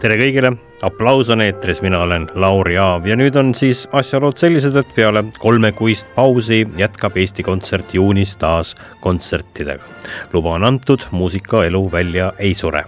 Tere 0.00 0.16
kõigile, 0.16 0.54
aplaus 0.86 1.28
on 1.32 1.42
eetris, 1.44 1.82
mina 1.84 1.98
olen 2.00 2.24
Lauri 2.40 2.78
Aav 2.80 3.04
ja 3.08 3.16
nüüd 3.20 3.36
on 3.36 3.50
siis 3.56 3.82
asjaolud 3.92 4.38
sellised, 4.40 4.76
et 4.80 4.92
peale 4.96 5.26
kolmekuist 5.42 6.08
pausi 6.14 6.62
jätkab 6.78 7.18
Eesti 7.20 7.44
Kontsert 7.44 7.92
juunis 7.94 8.32
taas 8.40 8.72
kontsertidega. 9.04 9.84
luba 10.32 10.54
on 10.56 10.64
antud, 10.64 11.04
muusikaelu 11.10 11.92
välja 11.92 12.32
ei 12.38 12.54
sure 12.54 12.84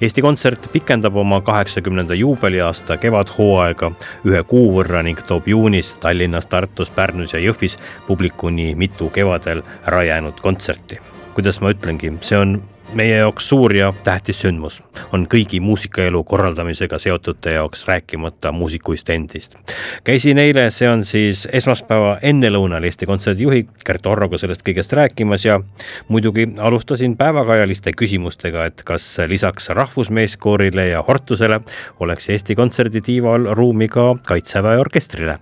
Eesti 0.00 0.22
Kontsert 0.22 0.68
pikendab 0.72 1.16
oma 1.16 1.40
kaheksakümnenda 1.40 2.14
juubeliaasta 2.14 2.98
kevadhooaega 3.00 3.92
ühe 4.28 4.42
kuu 4.44 4.66
võrra 4.74 5.00
ning 5.02 5.22
toob 5.24 5.48
juunis 5.48 5.94
Tallinnas, 6.04 6.46
Tartus, 6.46 6.90
Pärnus 6.90 7.32
ja 7.32 7.40
Jõhvis 7.40 7.78
publikuni 8.06 8.74
mitu 8.74 9.08
kevadel 9.08 9.64
ära 9.86 10.04
jäänud 10.04 10.44
kontserti. 10.44 11.00
kuidas 11.32 11.60
ma 11.60 11.72
ütlengi, 11.72 12.12
see 12.20 12.36
on 12.36 12.58
meie 12.94 13.16
jaoks 13.16 13.48
suur 13.48 13.72
ja 13.76 13.92
tähtis 14.04 14.42
sündmus 14.42 14.80
on 15.12 15.24
kõigi 15.30 15.60
muusikaelu 15.64 16.22
korraldamisega 16.28 16.98
seotute 17.00 17.54
jaoks, 17.56 17.84
rääkimata 17.88 18.52
muusikuist 18.52 19.10
endist. 19.10 19.56
käisin 20.04 20.38
eile, 20.38 20.70
see 20.70 20.88
on 20.88 21.04
siis 21.04 21.46
esmaspäeva 21.52 22.18
ennelõunal 22.22 22.84
Eesti 22.84 23.06
Kontserdi 23.06 23.46
juhi 23.46 23.66
Gert 23.86 24.06
Orroga 24.06 24.38
sellest 24.38 24.64
kõigest 24.66 24.92
rääkimas 24.92 25.44
ja 25.44 25.60
muidugi 26.08 26.48
alustasin 26.58 27.16
päevakajaliste 27.16 27.92
küsimustega, 27.96 28.66
et 28.66 28.82
kas 28.84 29.16
lisaks 29.26 29.68
rahvusmeeskoorile 29.68 30.88
ja 30.88 31.02
Hortusele 31.08 31.60
oleks 32.00 32.28
Eesti 32.28 32.54
Kontserdi 32.54 33.00
tiival 33.00 33.52
ruumi 33.56 33.88
ka 33.88 34.14
Kaitseväe 34.26 34.78
orkestrile 34.78 35.38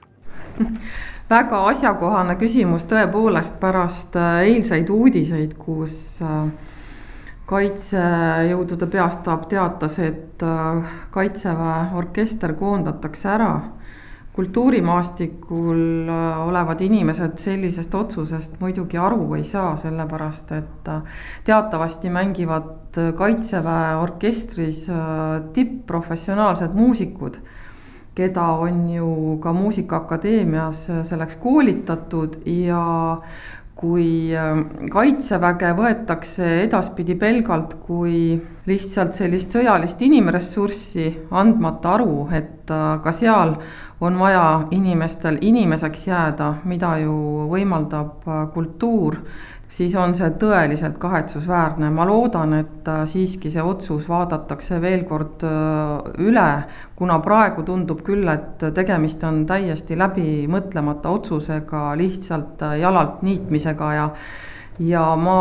väga 1.31 1.61
asjakohane 1.71 2.35
küsimus 2.41 2.89
tõepoolest 2.91 3.61
pärast 3.61 4.17
eilseid 4.19 4.91
uudiseid, 4.91 5.55
kus 5.59 6.19
äh, 6.27 6.70
kaitsejõudude 7.51 8.87
peastaap 8.91 9.49
teatas, 9.51 9.99
et 10.03 10.43
äh, 10.47 10.91
kaitseväe 11.15 11.91
orkester 11.99 12.55
koondatakse 12.59 13.37
ära. 13.37 13.53
kultuurimaastikul 14.31 16.09
äh, 16.09 16.49
olevad 16.49 16.81
inimesed 16.81 17.39
sellisest 17.43 17.95
otsusest 17.95 18.61
muidugi 18.61 18.99
aru 18.99 19.35
ei 19.35 19.45
saa, 19.45 19.75
sellepärast 19.77 20.53
et 20.53 20.89
äh, 20.89 21.03
teatavasti 21.45 22.11
mängivad 22.11 23.01
kaitseväe 23.19 23.97
orkestris 23.97 24.87
tipp-professionaalsed 25.55 26.75
muusikud 26.75 27.41
keda 28.15 28.45
on 28.63 28.89
ju 28.91 29.39
ka 29.43 29.53
Muusikaakadeemias 29.53 30.87
selleks 31.09 31.37
koolitatud 31.37 32.41
ja 32.47 32.83
kui 33.81 34.35
ähm, 34.37 34.67
kaitseväge 34.93 35.73
võetakse 35.77 36.49
edaspidi 36.67 37.15
pelgalt 37.17 37.79
kui 37.87 38.37
lihtsalt 38.69 39.17
sellist 39.17 39.55
sõjalist 39.57 40.03
inimressurssi, 40.05 41.07
andmata 41.33 41.95
aru, 41.97 42.27
et 42.37 42.71
äh, 42.71 42.91
ka 43.01 43.15
seal 43.17 43.55
on 44.05 44.19
vaja 44.21 44.67
inimestel 44.77 45.41
inimeseks 45.41 46.07
jääda, 46.11 46.51
mida 46.69 46.97
ju 47.01 47.17
võimaldab 47.53 48.29
äh, 48.29 48.45
kultuur 48.53 49.17
siis 49.71 49.95
on 49.99 50.15
see 50.17 50.29
tõeliselt 50.41 50.99
kahetsusväärne, 51.01 51.91
ma 51.95 52.07
loodan, 52.09 52.55
et 52.59 52.89
äh, 52.91 53.05
siiski 53.09 53.53
see 53.53 53.63
otsus 53.63 54.09
vaadatakse 54.11 54.81
veel 54.83 55.05
kord 55.09 55.45
äh, 55.47 56.23
üle, 56.27 56.49
kuna 56.99 57.21
praegu 57.23 57.65
tundub 57.67 58.03
küll, 58.07 58.27
et 58.33 58.63
tegemist 58.75 59.23
on 59.27 59.45
täiesti 59.49 59.99
läbimõtlemata 59.99 61.15
otsusega, 61.15 61.91
lihtsalt 62.01 62.63
äh, 62.67 62.79
jalalt 62.83 63.23
niitmisega 63.27 63.95
ja 63.97 64.13
ja 64.81 65.03
ma 65.17 65.41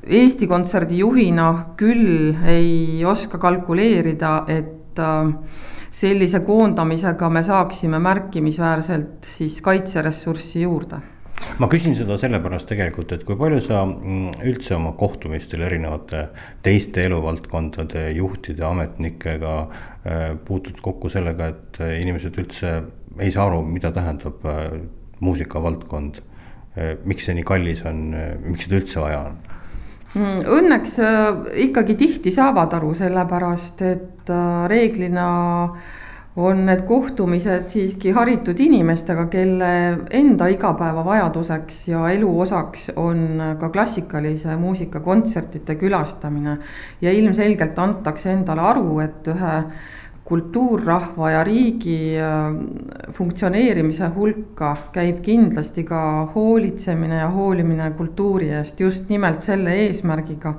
Eesti 0.00 0.46
Kontserdi 0.48 0.98
juhina 0.98 1.74
küll 1.78 2.34
ei 2.48 3.04
oska 3.04 3.38
kalkuleerida, 3.38 4.32
et 4.48 5.00
sellise 5.92 6.40
koondamisega 6.44 7.28
me 7.32 7.42
saaksime 7.46 8.00
märkimisväärselt 8.02 9.28
siis 9.28 9.60
kaitseressurssi 9.64 10.64
juurde 10.64 11.00
ma 11.58 11.68
küsin 11.70 11.96
seda 11.98 12.16
sellepärast 12.20 12.68
tegelikult, 12.70 13.12
et 13.14 13.24
kui 13.26 13.36
palju 13.38 13.60
sa 13.64 13.82
mm, 13.86 14.40
üldse 14.46 14.76
oma 14.76 14.92
kohtumistel 14.98 15.64
erinevate 15.66 16.26
teiste 16.64 17.04
eluvaldkondade 17.08 18.10
juhtide, 18.16 18.64
ametnikega 18.68 19.54
äh, 19.60 20.24
puutud 20.46 20.80
kokku 20.84 21.10
sellega, 21.12 21.50
et 21.54 21.80
äh, 21.82 21.96
inimesed 22.02 22.38
üldse 22.40 22.74
ei 23.20 23.32
saa 23.34 23.48
aru, 23.48 23.62
mida 23.66 23.92
tähendab 23.94 24.44
äh, 24.46 24.66
muusikavaldkond. 25.20 26.26
miks 27.04 27.26
see 27.26 27.34
nii 27.34 27.42
kallis 27.44 27.80
on, 27.84 28.12
miks 28.46 28.64
seda 28.64 28.76
üldse 28.78 29.00
vaja 29.02 29.16
on? 29.26 29.32
Mm, 30.14 30.44
õnneks 30.54 30.92
ikkagi 31.66 31.96
tihti 31.98 32.30
saavad 32.32 32.72
aru, 32.78 32.92
sellepärast 32.96 33.82
et 33.84 34.30
reeglina 34.70 35.26
äh, 35.66 35.90
on 36.40 36.64
need 36.66 36.82
kohtumised 36.88 37.68
siiski 37.72 38.12
haritud 38.16 38.58
inimestega, 38.60 39.26
kelle 39.32 39.70
enda 40.16 40.48
igapäevavajaduseks 40.52 41.80
ja 41.92 42.06
elu 42.14 42.30
osaks 42.46 42.90
on 42.96 43.42
ka 43.60 43.68
klassikalise 43.68 44.56
muusika 44.56 45.00
kontsertide 45.04 45.76
külastamine. 45.80 46.58
ja 47.00 47.12
ilmselgelt 47.12 47.78
antakse 47.78 48.32
endale 48.32 48.60
aru, 48.60 49.00
et 49.00 49.28
ühe 49.28 49.54
kultuurrahva 50.30 51.30
ja 51.32 51.40
riigi 51.44 52.14
äh, 52.14 52.52
funktsioneerimise 53.16 54.12
hulka 54.14 54.70
käib 54.94 55.18
kindlasti 55.26 55.82
ka 55.88 56.02
hoolitsemine 56.34 57.18
ja 57.18 57.28
hoolimine 57.34 57.88
kultuuri 57.98 58.52
eest 58.60 58.80
just 58.80 59.10
nimelt 59.10 59.42
selle 59.42 59.74
eesmärgiga. 59.86 60.54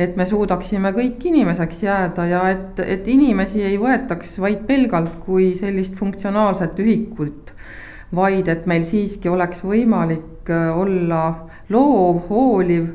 et 0.00 0.16
me 0.16 0.24
suudaksime 0.24 0.94
kõik 0.96 1.26
inimeseks 1.28 1.82
jääda 1.84 2.26
ja 2.30 2.46
et, 2.54 2.80
et 2.80 3.08
inimesi 3.08 3.62
ei 3.68 3.76
võetaks 3.82 4.38
vaid 4.40 4.64
pelgalt 4.66 5.20
kui 5.26 5.52
sellist 5.58 6.00
funktsionaalset 6.00 6.80
ühikut. 6.80 7.52
vaid 8.16 8.48
et 8.48 8.64
meil 8.66 8.88
siiski 8.88 9.28
oleks 9.28 9.60
võimalik 9.64 10.48
äh, 10.48 10.72
olla 10.78 11.24
loov, 11.68 12.24
hooliv 12.30 12.88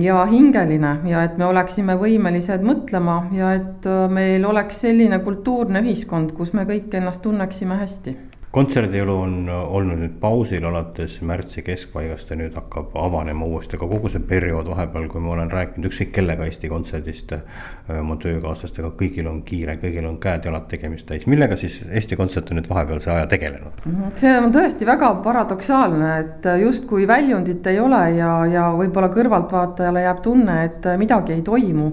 ja 0.00 0.24
hingeline 0.26 0.96
ja 1.08 1.22
et 1.24 1.38
me 1.38 1.46
oleksime 1.46 1.96
võimelised 1.98 2.64
mõtlema 2.66 3.18
ja 3.34 3.54
et 3.58 3.86
äh, 3.86 4.06
meil 4.10 4.44
oleks 4.46 4.80
selline 4.86 5.20
kultuurne 5.24 5.84
ühiskond, 5.84 6.34
kus 6.34 6.52
me 6.52 6.66
kõik 6.68 6.94
ennast 6.98 7.22
tunneksime 7.22 7.78
hästi 7.78 8.16
kontserdielu 8.54 9.14
on 9.18 9.48
olnud 9.50 9.98
nüüd 9.98 10.12
pausil 10.22 10.64
alates 10.68 11.16
märtsi 11.26 11.64
keskpaigast 11.66 12.30
ja 12.30 12.36
nüüd 12.38 12.54
hakkab 12.54 12.94
avanema 12.98 13.46
uuesti, 13.50 13.74
aga 13.78 13.88
kogu 13.90 14.10
see 14.12 14.22
periood 14.28 14.68
vahepeal, 14.70 15.08
kui 15.10 15.22
ma 15.24 15.32
olen 15.34 15.50
rääkinud 15.50 15.88
ükskõik 15.90 16.12
kellega 16.14 16.46
Eesti 16.46 16.70
Kontserdist, 16.70 17.34
äh, 17.34 17.98
oma 17.98 18.16
töökaaslastega, 18.22 18.92
kõigil 19.00 19.28
on 19.30 19.40
kiire, 19.46 19.74
kõigil 19.82 20.06
on 20.08 20.20
käed-jalad 20.22 20.68
tegemist 20.70 21.08
täis, 21.10 21.26
millega 21.30 21.58
siis 21.60 21.80
Eesti 21.90 22.18
Kontsert 22.20 22.52
on 22.52 22.60
nüüd 22.60 22.70
vahepealse 22.70 23.10
aja 23.16 23.26
tegelenud? 23.30 23.82
Mhm, 23.88 24.14
see 24.22 24.36
on 24.38 24.54
tõesti 24.54 24.86
väga 24.86 25.10
paradoksaalne, 25.24 26.12
et 26.20 26.48
justkui 26.62 27.08
väljundit 27.10 27.66
ei 27.72 27.80
ole 27.82 28.04
ja, 28.20 28.30
ja 28.50 28.68
võib-olla 28.78 29.10
kõrvaltvaatajale 29.14 30.06
jääb 30.06 30.22
tunne, 30.22 30.60
et 30.68 30.88
midagi 31.00 31.34
ei 31.34 31.42
toimu 31.42 31.90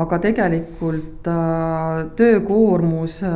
aga 0.00 0.18
tegelikult 0.24 1.28
äh, 1.28 1.98
töökoormus 2.16 3.18
äh, 3.26 3.32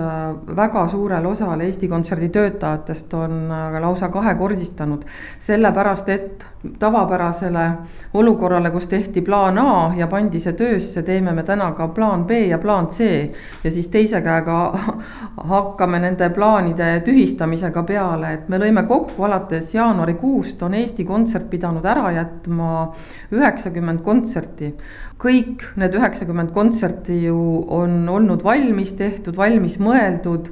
väga 0.56 0.86
suurel 0.88 1.26
osal 1.28 1.60
Eesti 1.60 1.88
Kontserdi 1.88 2.30
töötajatest 2.66 3.14
on 3.14 3.48
lausa 3.80 4.08
kahekordistanud. 4.08 5.02
sellepärast, 5.38 6.08
et 6.08 6.46
tavapärasele 6.78 7.70
olukorrale, 8.14 8.70
kus 8.70 8.86
tehti 8.86 9.20
plaan 9.22 9.58
A 9.58 9.92
ja 9.96 10.06
pandi 10.06 10.40
see 10.40 10.52
töösse, 10.52 11.02
teeme 11.02 11.32
me 11.32 11.42
täna 11.42 11.70
ka 11.72 11.88
plaan 11.88 12.24
B 12.24 12.30
ja 12.30 12.58
plaan 12.58 12.88
C. 12.88 13.30
ja 13.64 13.70
siis 13.70 13.88
teise 13.88 14.20
käega 14.20 14.78
hakkame 15.52 15.98
nende 15.98 16.30
plaanide 16.30 17.00
tühistamisega 17.04 17.82
peale, 17.82 18.32
et 18.34 18.48
me 18.48 18.58
lõime 18.58 18.86
kokku 18.86 19.24
alates 19.24 19.74
jaanuarikuust 19.74 20.62
on 20.62 20.74
Eesti 20.74 21.04
Kontsert 21.04 21.50
pidanud 21.50 21.84
ära 21.84 22.10
jätma 22.12 22.92
üheksakümmend 23.30 24.02
kontserti 24.02 24.74
kõik 25.22 25.62
need 25.80 25.94
üheksakümmend 25.96 26.52
kontserti 26.52 27.22
ju 27.24 27.64
on 27.72 28.08
olnud 28.08 28.42
valmis 28.44 28.92
tehtud, 28.98 29.36
valmis 29.36 29.78
mõeldud, 29.80 30.50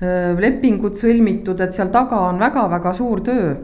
lepingud 0.00 0.96
sõlmitud, 0.98 1.60
et 1.60 1.74
seal 1.74 1.90
taga 1.94 2.28
on 2.28 2.40
väga-väga 2.42 2.94
suur 2.94 3.24
töö. 3.24 3.56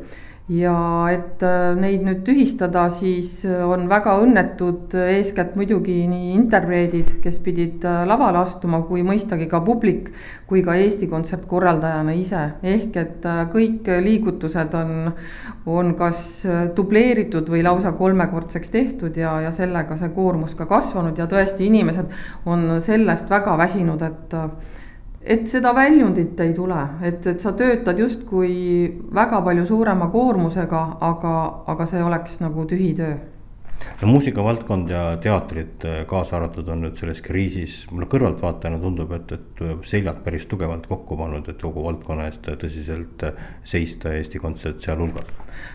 ja 0.51 1.07
et 1.07 1.43
neid 1.79 2.01
nüüd 2.03 2.25
tühistada, 2.27 2.89
siis 2.91 3.45
on 3.47 3.85
väga 3.87 4.17
õnnetud 4.19 4.97
eeskätt 4.99 5.55
muidugi 5.55 6.09
nii 6.11 6.33
interpreedid, 6.35 7.13
kes 7.23 7.39
pidid 7.45 7.87
lavale 7.87 8.41
astuma, 8.41 8.81
kui 8.89 9.05
mõistagi 9.07 9.47
ka 9.47 9.61
publik, 9.63 10.09
kui 10.51 10.65
ka 10.67 10.75
Eesti 10.75 11.07
kontsertkorraldajana 11.07 12.17
ise. 12.19 12.43
ehk 12.63 12.97
et 12.97 13.29
kõik 13.53 13.87
liigutused 14.03 14.75
on, 14.75 15.13
on 15.67 15.95
kas 15.95 16.43
dubleeritud 16.75 17.47
või 17.47 17.63
lausa 17.63 17.93
kolmekordseks 17.93 18.75
tehtud 18.75 19.17
ja, 19.17 19.41
ja 19.47 19.55
sellega 19.55 19.97
see 19.97 20.11
koormus 20.19 20.59
ka 20.59 20.67
kasvanud 20.67 21.19
ja 21.19 21.31
tõesti, 21.31 21.71
inimesed 21.71 22.11
on 22.47 22.81
sellest 22.83 23.31
väga 23.31 23.55
väsinud, 23.59 24.03
et 24.03 24.35
et 25.21 25.49
seda 25.49 25.75
väljundit 25.77 26.41
ei 26.41 26.55
tule, 26.57 26.79
et, 27.03 27.27
et 27.27 27.41
sa 27.41 27.53
töötad 27.53 27.99
justkui 27.99 28.55
väga 29.15 29.43
palju 29.45 29.67
suurema 29.67 30.09
koormusega, 30.13 30.85
aga, 31.01 31.35
aga 31.67 31.87
see 31.87 32.03
oleks 32.05 32.41
nagu 32.41 32.65
tühi 32.71 32.95
töö 32.97 33.19
no 34.01 34.09
muusikavaldkond 34.09 34.91
ja 34.91 35.03
teatrid 35.23 35.85
äh, 35.85 36.01
kaasa 36.09 36.39
arvatud 36.39 36.69
on 36.73 36.85
nüüd 36.87 36.97
selles 37.01 37.21
kriisis, 37.25 37.83
mulle 37.93 38.09
kõrvaltvaatajana 38.11 38.81
tundub, 38.81 39.13
et, 39.17 39.35
et 39.37 39.63
seljad 39.89 40.23
päris 40.25 40.47
tugevalt 40.51 40.87
kokku 40.89 41.19
pannud, 41.21 41.49
et 41.49 41.61
kogu 41.61 41.85
valdkonna 41.85 42.29
eest 42.31 42.49
tõsiselt 42.63 43.27
äh, 43.29 43.45
seista, 43.65 44.15
Eesti 44.17 44.41
Kontsert 44.41 44.81
sealhulgas. 44.85 45.29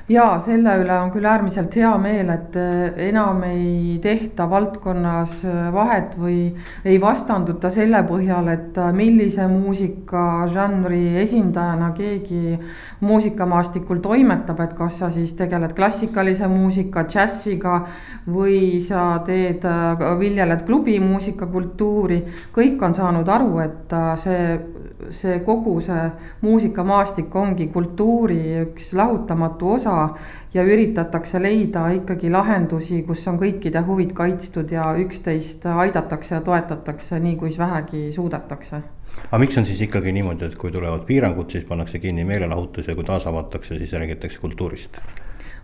ja 0.10 0.26
selle 0.42 0.74
üle 0.82 0.96
on 0.98 1.12
küll 1.14 1.26
äärmiselt 1.30 1.76
hea 1.78 1.92
meel, 2.02 2.32
et 2.34 2.58
äh, 2.58 2.98
enam 3.10 3.44
ei 3.48 4.00
tehta 4.02 4.50
valdkonnas 4.50 5.44
vahet 5.74 6.18
või 6.18 6.40
ei 6.86 6.98
vastanduta 7.02 7.70
selle 7.74 8.02
põhjal, 8.10 8.50
et 8.54 8.82
millise 8.94 9.46
muusikažanri 9.52 11.20
esindajana 11.22 11.92
keegi 11.98 12.58
muusikamaastikul 13.06 14.02
toimetab, 14.02 14.60
et 14.66 14.74
kas 14.78 15.00
sa 15.02 15.12
siis 15.14 15.36
tegeled 15.38 15.76
klassikalise 15.78 16.50
muusika, 16.50 17.06
džässiga 17.06 17.82
või 18.28 18.80
sa 18.82 19.20
teed, 19.26 19.66
viljeled 20.20 20.64
klubimuusika 20.66 21.48
kultuuri, 21.52 22.22
kõik 22.56 22.82
on 22.86 22.96
saanud 22.98 23.30
aru, 23.30 23.60
et 23.64 23.94
äh, 23.94 24.10
see, 24.22 24.48
see 25.14 25.40
kogu 25.46 25.78
see 25.86 26.08
muusikamaastik 26.46 27.36
ongi 27.36 27.68
kultuuri 27.74 28.40
üks 28.64 28.94
lahutamatu 28.98 29.76
osa 29.78 29.98
ja 30.54 30.64
üritatakse 30.64 31.42
leida 31.42 31.88
ikkagi 32.00 32.32
lahendusi, 32.32 33.04
kus 33.08 33.28
on 33.28 33.40
kõikide 33.42 33.86
huvid 33.86 34.16
kaitstud 34.18 34.72
ja 34.72 34.92
üksteist 35.00 35.66
aidatakse 35.70 36.38
ja 36.38 36.42
toetatakse 36.42 37.20
nii, 37.20 37.36
kui 37.40 37.54
vähegi 37.58 38.10
suudetakse 38.16 38.84
aga 39.30 39.40
miks 39.42 39.58
on 39.58 39.68
siis 39.68 39.82
ikkagi 39.86 40.12
niimoodi, 40.16 40.50
et 40.50 40.58
kui 40.60 40.72
tulevad 40.74 41.06
piirangud, 41.08 41.50
siis 41.52 41.68
pannakse 41.68 42.02
kinni 42.04 42.26
meelelahutus 42.28 42.90
ja 42.90 42.96
kui 42.98 43.08
taas 43.08 43.28
avatakse, 43.30 43.78
siis 43.78 43.94
räägitakse 43.94 44.42
kultuurist? 44.42 45.00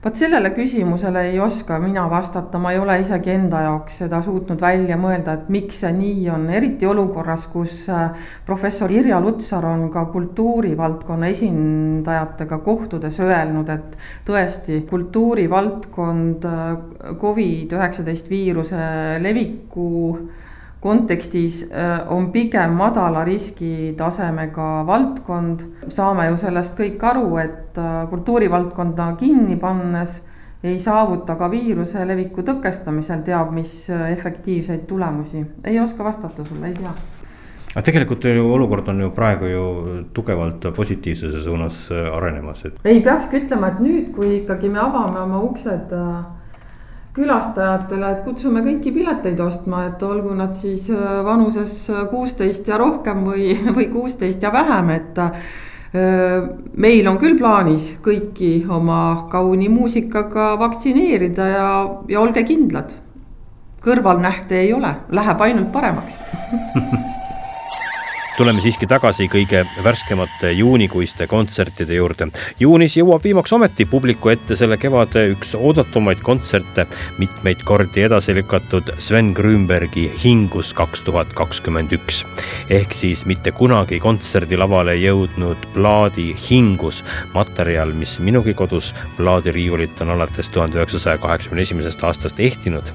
Vot 0.01 0.17
sellele 0.17 0.49
küsimusele 0.55 1.21
ei 1.29 1.39
oska 1.39 1.77
mina 1.79 2.07
vastata, 2.09 2.57
ma 2.57 2.71
ei 2.73 2.79
ole 2.81 2.95
isegi 3.03 3.29
enda 3.35 3.61
jaoks 3.67 3.99
seda 4.01 4.21
suutnud 4.25 4.61
välja 4.61 4.97
mõelda, 4.97 5.35
et 5.37 5.51
miks 5.53 5.83
see 5.83 5.91
nii 5.93 6.25
on, 6.33 6.47
eriti 6.49 6.89
olukorras, 6.89 7.45
kus 7.53 7.83
äh, 7.93 8.09
professor 8.45 8.91
Irja 8.91 9.19
Lutsar 9.21 9.65
on 9.69 9.89
ka 9.93 10.07
kultuurivaldkonna 10.13 11.29
esindajatega 11.35 12.57
kohtudes 12.65 13.19
öelnud, 13.21 13.69
et 13.69 13.97
tõesti, 14.25 14.81
kultuurivaldkond 14.89 16.49
äh, 16.49 16.63
Covid 17.21 17.77
üheksateist 17.77 18.29
viiruse 18.33 18.87
leviku 19.21 19.91
kontekstis 20.81 21.61
äh, 21.71 22.01
on 22.09 22.31
pigem 22.31 22.73
madala 22.73 23.23
riskitasemega 23.23 24.83
valdkond. 24.87 25.61
saame 25.87 26.27
ju 26.31 26.37
sellest 26.41 26.77
kõik 26.79 27.03
aru, 27.11 27.37
et 27.37 27.77
äh, 27.77 28.09
kultuurivaldkonda 28.09 29.13
kinni 29.19 29.55
pannes 29.61 30.21
ei 30.63 30.79
saavuta 30.79 31.35
ka 31.35 31.49
viiruse 31.51 32.05
leviku 32.05 32.41
tõkestamisel 32.45 33.21
teab 33.25 33.53
mis 33.53 33.89
äh, 33.89 34.09
efektiivseid 34.11 34.87
tulemusi. 34.89 35.45
ei 35.63 35.79
oska 35.79 36.03
vastata 36.03 36.45
sulle, 36.45 36.67
ei 36.67 36.73
tea 36.73 36.93
aga 37.71 37.85
tegelikult 37.87 38.25
ju 38.25 38.49
olukord 38.51 38.89
on 38.89 38.99
ju 38.99 39.11
praegu 39.15 39.45
ju 39.45 39.65
tugevalt 40.13 40.65
positiivsuse 40.75 41.43
suunas 41.43 41.91
arenemas, 41.91 42.65
et. 42.65 42.81
ei 42.85 43.03
peakski 43.05 43.45
ütlema, 43.45 43.69
et 43.71 43.79
nüüd, 43.79 44.11
kui 44.15 44.35
ikkagi 44.41 44.69
me 44.69 44.81
avame 44.81 45.21
oma 45.21 45.45
uksed 45.45 45.93
äh, 45.93 46.40
külastajatele, 47.15 48.11
et 48.13 48.23
kutsume 48.25 48.63
kõiki 48.63 48.93
pileteid 48.95 49.39
ostma, 49.43 49.85
et 49.89 50.03
olgu 50.07 50.31
nad 50.37 50.55
siis 50.55 50.87
äh, 50.93 51.19
vanuses 51.27 51.75
kuusteist 52.11 52.71
ja 52.71 52.79
rohkem 52.79 53.25
või, 53.27 53.51
või 53.77 53.89
kuusteist 53.91 54.43
ja 54.43 54.53
vähem, 54.53 54.93
et 54.95 55.19
äh, 55.19 55.51
meil 56.79 57.11
on 57.11 57.19
küll 57.19 57.35
plaanis 57.39 57.91
kõiki 58.03 58.53
oma 58.71 59.27
kauni 59.31 59.67
muusikaga 59.69 60.53
vaktsineerida 60.61 61.47
ja, 61.51 61.69
ja 62.07 62.23
olge 62.23 62.45
kindlad. 62.47 62.95
kõrvalnähte 63.81 64.59
ei 64.61 64.73
ole, 64.73 64.95
läheb 65.09 65.41
ainult 65.41 65.71
paremaks 65.73 66.21
tuleme 68.41 68.61
siiski 68.63 68.87
tagasi 68.89 69.27
kõige 69.29 69.59
värskemate 69.85 70.49
juunikuiste 70.57 71.27
kontsertide 71.29 71.93
juurde. 71.93 72.25
juunis 72.59 72.95
jõuab 72.97 73.21
viimaks 73.21 73.53
ometi 73.53 73.85
publiku 73.85 74.31
ette 74.33 74.55
selle 74.57 74.79
kevade 74.81 75.27
üks 75.35 75.51
oodatumaid 75.53 76.23
kontserte, 76.25 76.87
mitmeid 77.21 77.61
kordi 77.61 78.01
edasi 78.07 78.33
lükatud 78.33 78.89
Sven 78.97 79.29
Grünbergi 79.37 80.07
Hingus 80.23 80.73
kaks 80.73 81.03
tuhat 81.05 81.35
kakskümmend 81.37 81.93
üks. 81.93 82.23
ehk 82.69 82.95
siis 82.97 83.27
mitte 83.29 83.51
kunagi 83.51 83.99
kontserdilavale 83.99 84.97
jõudnud 84.97 85.69
plaadi 85.75 86.31
Hingus, 86.49 87.03
materjal, 87.35 87.93
mis 87.93 88.17
minugi 88.19 88.57
kodus 88.57 88.95
plaadiriiulit 89.17 90.01
on 90.01 90.15
alates 90.17 90.49
tuhande 90.49 90.81
üheksasaja 90.81 91.21
kaheksakümne 91.21 91.61
esimesest 91.61 92.03
aastast 92.03 92.39
ehtinud 92.39 92.89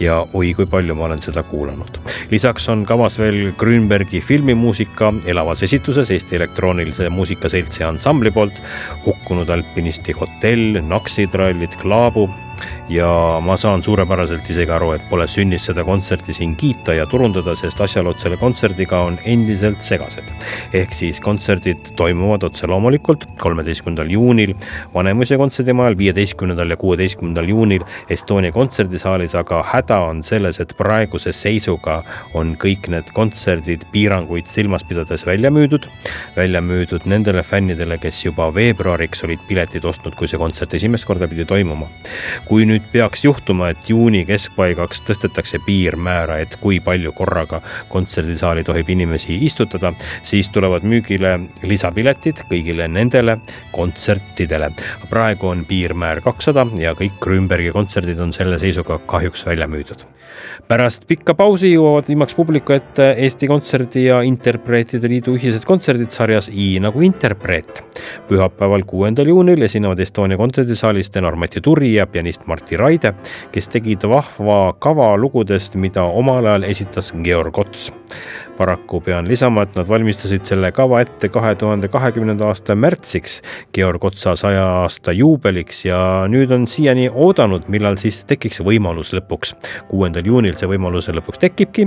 ja 0.00 0.20
oi 0.34 0.54
kui 0.56 0.66
palju 0.66 0.94
ma 0.94 1.04
olen 1.04 1.22
seda 1.22 1.42
kuulanud. 1.42 1.98
lisaks 2.30 2.68
on 2.68 2.84
kavas 2.86 3.18
veel 3.18 3.52
Grünbergi 3.58 4.20
filmimuusika 4.20 5.10
muusika 5.10 5.30
elavas 5.30 5.62
esituses 5.62 6.10
Eesti 6.10 6.36
Elektroonilise 6.36 7.08
Muusika 7.10 7.48
Seltsi 7.48 7.84
ansambli 7.84 8.30
poolt, 8.30 8.54
Hukkunud 9.06 9.48
alpinisti 9.48 10.12
hotell, 10.12 10.80
Naksitrallid, 10.88 11.76
Klaabu 11.82 12.28
ja 12.90 13.38
ma 13.42 13.56
saan 13.56 13.82
suurepäraselt 13.86 14.48
isegi 14.50 14.72
aru, 14.74 14.92
et 14.96 15.04
pole 15.10 15.26
sünnis 15.30 15.68
seda 15.68 15.84
kontserti 15.86 16.34
siin 16.34 16.56
kiita 16.58 16.94
ja 16.96 17.06
turundada, 17.06 17.54
sest 17.58 17.80
asjaolud 17.80 18.18
selle 18.18 18.36
kontserdiga 18.40 19.04
on 19.06 19.18
endiselt 19.30 19.82
segased. 19.86 20.26
ehk 20.74 20.94
siis 20.94 21.20
kontserdid 21.20 21.92
toimuvad 21.96 22.42
otse 22.48 22.66
loomulikult 22.66 23.26
kolmeteistkümnendal 23.40 24.10
juunil 24.10 24.54
Vanemuise 24.94 25.36
kontserdimajal, 25.38 25.96
viieteistkümnendal 25.98 26.70
ja 26.70 26.76
kuueteistkümnendal 26.76 27.48
juunil 27.48 27.84
Estonia 28.10 28.52
kontserdisaalis, 28.52 29.34
aga 29.38 29.62
häda 29.72 30.00
on 30.10 30.22
selles, 30.26 30.60
et 30.60 30.74
praeguse 30.76 31.32
seisuga 31.36 32.00
on 32.34 32.56
kõik 32.58 32.90
need 32.90 33.12
kontserdid 33.14 33.86
piiranguid 33.92 34.50
silmas 34.50 34.84
pidades 34.84 35.26
välja 35.26 35.50
müüdud. 35.50 35.86
välja 36.36 36.60
müüdud 36.60 37.06
nendele 37.06 37.42
fännidele, 37.42 37.98
kes 37.98 38.24
juba 38.24 38.50
veebruariks 38.54 39.24
olid 39.24 39.38
piletid 39.48 39.84
ostnud, 39.84 40.14
kui 40.14 40.28
see 40.28 40.38
kontsert 40.38 40.74
esimest 40.74 41.04
korda 41.04 41.28
pidi 41.28 41.44
toimuma. 41.44 41.86
kui 42.48 42.66
nüüd 42.66 42.79
nüüd 42.80 42.92
peaks 42.92 43.24
juhtuma, 43.24 43.70
et 43.70 43.88
juuni 43.88 44.24
keskpaigaks 44.28 45.02
tõstetakse 45.04 45.60
piirmäära, 45.66 46.38
et 46.40 46.56
kui 46.60 46.80
palju 46.80 47.12
korraga 47.12 47.60
kontserdisaali 47.88 48.64
tohib 48.64 48.88
inimesi 48.88 49.36
istutada, 49.44 49.92
siis 50.24 50.48
tulevad 50.48 50.86
müügile 50.88 51.36
lisapiletid 51.62 52.44
kõigile 52.50 52.88
nendele 52.88 53.38
kontsertidele. 53.72 54.70
praegu 55.10 55.48
on 55.48 55.64
piirmäär 55.64 56.20
kakssada 56.20 56.66
ja 56.78 56.94
kõik 56.94 57.18
Grünbergi 57.20 57.72
kontserdid 57.72 58.18
on 58.20 58.32
selle 58.32 58.58
seisuga 58.58 58.98
kahjuks 59.06 59.46
välja 59.46 59.66
müüdud 59.66 60.06
pärast 60.70 61.02
pikka 61.10 61.34
pausi 61.34 61.72
jõuavad 61.72 62.06
viimaks 62.06 62.36
publiku 62.38 62.74
ette 62.76 63.08
Eesti 63.24 63.48
Kontserdi 63.50 64.04
ja 64.04 64.20
Interpreetide 64.26 65.08
Liidu 65.10 65.34
ühised 65.34 65.64
kontserdid 65.66 66.14
sarjas 66.14 66.46
I 66.52 66.78
nagu 66.82 67.02
interpreet. 67.02 67.82
pühapäeval, 68.28 68.84
kuuendal 68.86 69.26
juunil 69.26 69.62
esinevad 69.66 69.98
Estonia 69.98 70.38
kontserdisaalis 70.38 71.10
tenor 71.10 71.36
Mati 71.36 71.60
Turi 71.60 71.94
ja 71.94 72.06
pianist 72.06 72.46
Martti 72.70 72.76
Raide, 72.78 73.14
kes 73.50 73.66
tegid 73.68 74.04
vahva 74.06 74.74
kava 74.78 75.16
lugudest, 75.18 75.74
mida 75.74 76.04
omal 76.04 76.46
ajal 76.46 76.68
esitas 76.68 77.12
Georg 77.24 77.58
Ots 77.58 77.90
paraku 78.60 79.00
pean 79.00 79.28
lisama, 79.28 79.64
et 79.64 79.76
nad 79.78 79.88
valmistasid 79.88 80.44
selle 80.44 80.68
kava 80.76 81.00
ette 81.00 81.30
kahe 81.32 81.54
tuhande 81.56 81.88
kahekümnenda 81.88 82.50
aasta 82.50 82.74
märtsiks, 82.76 83.38
Georg 83.74 84.04
Otsa 84.04 84.34
saja 84.36 84.66
aasta 84.82 85.14
juubeliks 85.16 85.86
ja 85.86 86.00
nüüd 86.28 86.52
on 86.52 86.66
siiani 86.68 87.08
oodanud, 87.08 87.70
millal 87.72 87.96
siis 88.00 88.20
tekiks 88.28 88.60
võimalus 88.66 89.14
lõpuks. 89.16 89.54
kuuendal 89.88 90.26
juunil 90.28 90.58
see 90.60 90.68
võimalus 90.68 91.08
lõpuks 91.08 91.40
tekibki 91.40 91.86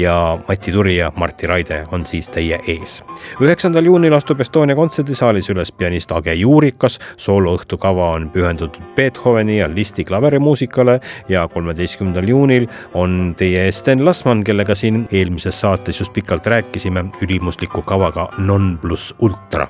ja 0.00 0.14
Mati 0.48 0.72
Turi 0.72 0.96
ja 0.96 1.10
Martti 1.16 1.46
Raide 1.50 1.82
on 1.92 2.06
siis 2.08 2.30
teie 2.32 2.60
ees. 2.72 3.02
üheksandal 3.40 3.84
juunil 3.84 4.16
astub 4.16 4.40
Estonia 4.40 4.76
kontserdisaalis 4.76 5.50
üles 5.52 5.72
pianist 5.72 6.12
Age 6.12 6.34
Juurikas, 6.40 6.98
sooloõhtu 7.16 7.78
kava 7.78 8.10
on 8.16 8.30
pühendatud 8.30 8.80
Beethoveni 8.96 9.58
ja 9.58 9.68
Listi 9.68 10.04
klaverimuusikale 10.04 11.00
ja 11.28 11.44
kolmeteistkümnendal 11.48 12.28
juunil 12.28 12.68
on 12.94 13.34
teie 13.36 13.66
ees 13.68 13.84
Sten 13.84 14.04
Lasman, 14.04 14.44
kellega 14.44 14.74
siin 14.74 15.04
eelmises 15.12 15.60
saates 15.60 16.00
just 16.00 16.13
pikalt 16.14 16.46
rääkisime 16.46 17.04
ülimusliku 17.22 17.82
kavaga 17.82 18.28
Non 18.38 18.78
pluss 18.82 19.14
ultra. 19.18 19.66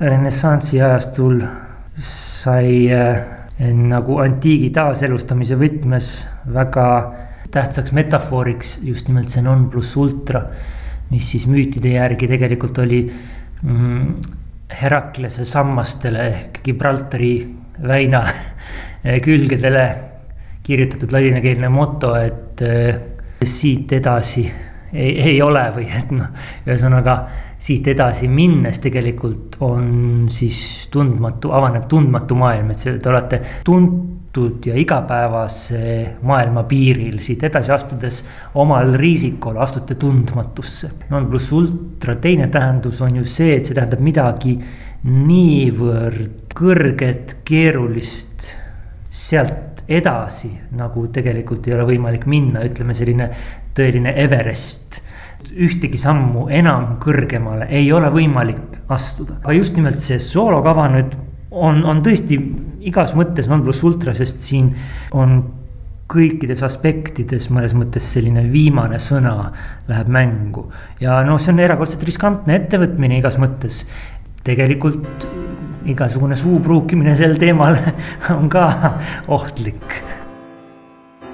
renessansi 0.00 0.82
ajastul 0.82 1.42
sai 1.98 2.88
nagu 3.72 4.18
antiigi 4.18 4.70
taaselustamise 4.74 5.56
võtmes 5.58 6.08
väga 6.54 6.86
tähtsaks 7.54 7.92
metafooriks 7.94 8.78
just 8.82 9.08
nimelt 9.08 9.30
see 9.30 9.42
non 9.42 9.68
pluss 9.70 9.96
ultra. 9.96 10.42
mis 11.10 11.30
siis 11.30 11.46
müütide 11.46 11.94
järgi 11.94 12.26
tegelikult 12.28 12.78
oli 12.78 13.04
mm, 13.62 14.14
Heraklase 14.74 15.44
sammastele 15.44 16.26
ehk 16.26 16.62
Gibraltari 16.64 17.34
väina 17.88 18.24
külgedele 19.26 19.84
kirjutatud 20.64 21.12
ladinakeelne 21.12 21.68
moto, 21.68 22.14
et 22.16 22.62
äh, 22.64 22.96
siit 23.44 23.92
edasi 23.92 24.46
ei, 24.94 25.18
ei 25.30 25.42
ole 25.42 25.64
või 25.74 25.88
et 25.90 26.12
noh, 26.14 26.30
ühesõnaga 26.66 27.16
siit 27.64 27.86
edasi 27.88 28.28
minnes 28.28 28.78
tegelikult 28.82 29.58
on 29.64 30.26
siis 30.32 30.88
tundmatu, 30.92 31.52
avaneb 31.56 31.86
tundmatu 31.88 32.36
maailm, 32.38 32.72
et 32.74 32.82
see, 32.82 32.96
te 33.00 33.10
olete 33.10 33.40
tuntud 33.64 34.66
ja 34.68 34.76
igapäevase 34.78 35.84
maailma 36.28 36.66
piiril, 36.68 37.20
siit 37.24 37.46
edasi 37.48 37.72
astudes 37.72 38.20
omal 38.60 38.94
riisikul 39.00 39.58
astute 39.62 39.96
tundmatusse. 40.00 40.90
non 41.10 41.28
pluss 41.30 41.52
ultra 41.52 42.16
teine 42.20 42.48
tähendus 42.52 43.00
on 43.02 43.16
ju 43.22 43.24
see, 43.24 43.56
et 43.58 43.66
see 43.66 43.76
tähendab 43.76 44.02
midagi 44.04 44.58
niivõrd 45.04 46.52
kõrget, 46.54 47.38
keerulist, 47.44 48.50
sealt 49.04 49.73
edasi 49.88 50.50
nagu 50.76 51.06
tegelikult 51.12 51.66
ei 51.68 51.74
ole 51.76 51.88
võimalik 51.94 52.26
minna, 52.30 52.64
ütleme 52.64 52.94
selline 52.96 53.30
tõeline 53.74 54.14
Everest 54.24 55.02
ühtegi 55.52 55.98
sammu 56.00 56.46
enam 56.52 56.94
kõrgemale 57.02 57.68
ei 57.72 57.90
ole 57.92 58.08
võimalik 58.12 58.80
astuda. 58.88 59.38
aga 59.42 59.52
just 59.52 59.76
nimelt 59.76 60.00
see 60.00 60.18
soolokava 60.18 60.88
nüüd 60.92 61.16
on, 61.50 61.84
on 61.84 62.00
tõesti 62.02 62.38
igas 62.88 63.14
mõttes 63.14 63.48
non 63.50 63.62
pluss 63.62 63.84
ultra, 63.86 64.14
sest 64.16 64.42
siin 64.44 64.72
on 65.12 65.36
kõikides 66.10 66.60
aspektides 66.66 67.48
mõnes 67.54 67.72
mõttes 67.76 68.06
selline 68.12 68.44
viimane 68.52 68.98
sõna 69.00 69.52
läheb 69.88 70.10
mängu. 70.12 70.68
ja 71.00 71.22
noh, 71.26 71.40
see 71.40 71.54
on 71.54 71.62
erakordselt 71.64 72.04
riskantne 72.04 72.58
ettevõtmine 72.60 73.18
igas 73.20 73.38
mõttes. 73.40 73.84
tegelikult 74.44 75.28
igasugune 75.84 76.36
suu 76.36 76.60
pruukimine 76.64 77.16
sel 77.16 77.38
teemal 77.40 77.78
on 78.36 78.48
ka 78.52 78.68
ohtlik 79.28 80.02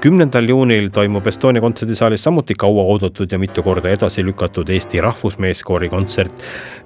kümnendal 0.00 0.48
juunil 0.48 0.88
toimub 0.92 1.26
Estonia 1.26 1.60
kontserdisaalis 1.60 2.22
samuti 2.24 2.54
kauaoodatud 2.58 3.32
ja 3.32 3.38
mitu 3.38 3.62
korda 3.62 3.90
edasi 3.92 4.24
lükatud 4.24 4.68
Eesti 4.72 5.00
Rahvusmeeskoori 5.00 5.88
kontsert, 5.92 6.32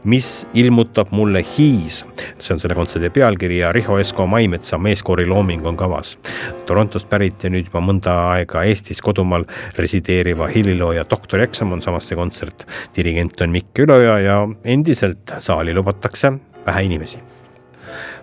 mis 0.05 0.47
ilmutab 0.55 1.13
mulle 1.15 1.45
Hiis. 1.59 2.05
see 2.39 2.55
on 2.55 2.61
selle 2.61 2.75
kontserdi 2.75 3.11
pealkiri 3.11 3.59
ja 3.59 3.73
Riho 3.73 3.99
Esko 3.99 4.27
Maimetsa 4.27 4.79
meeskoori 4.79 5.27
looming 5.27 5.67
on 5.67 5.77
kavas. 5.77 6.19
Torontost 6.67 7.09
pärit 7.11 7.45
ja 7.45 7.51
nüüd 7.51 7.71
juba 7.71 7.81
mõnda 7.81 8.17
aega 8.33 8.65
Eestis 8.65 9.03
kodumaal 9.03 9.47
resideeriva 9.79 10.49
helilooja 10.51 11.07
doktorieksam 11.11 11.73
on 11.73 11.83
samas 11.83 12.09
see 12.09 12.19
kontsert. 12.19 12.67
dirigent 12.97 13.41
on 13.41 13.51
Mikk 13.51 13.79
Üloja 13.79 14.19
ja 14.19 14.49
endiselt 14.65 15.39
saali 15.39 15.75
lubatakse 15.75 16.33
vähe 16.67 16.85
inimesi 16.85 17.34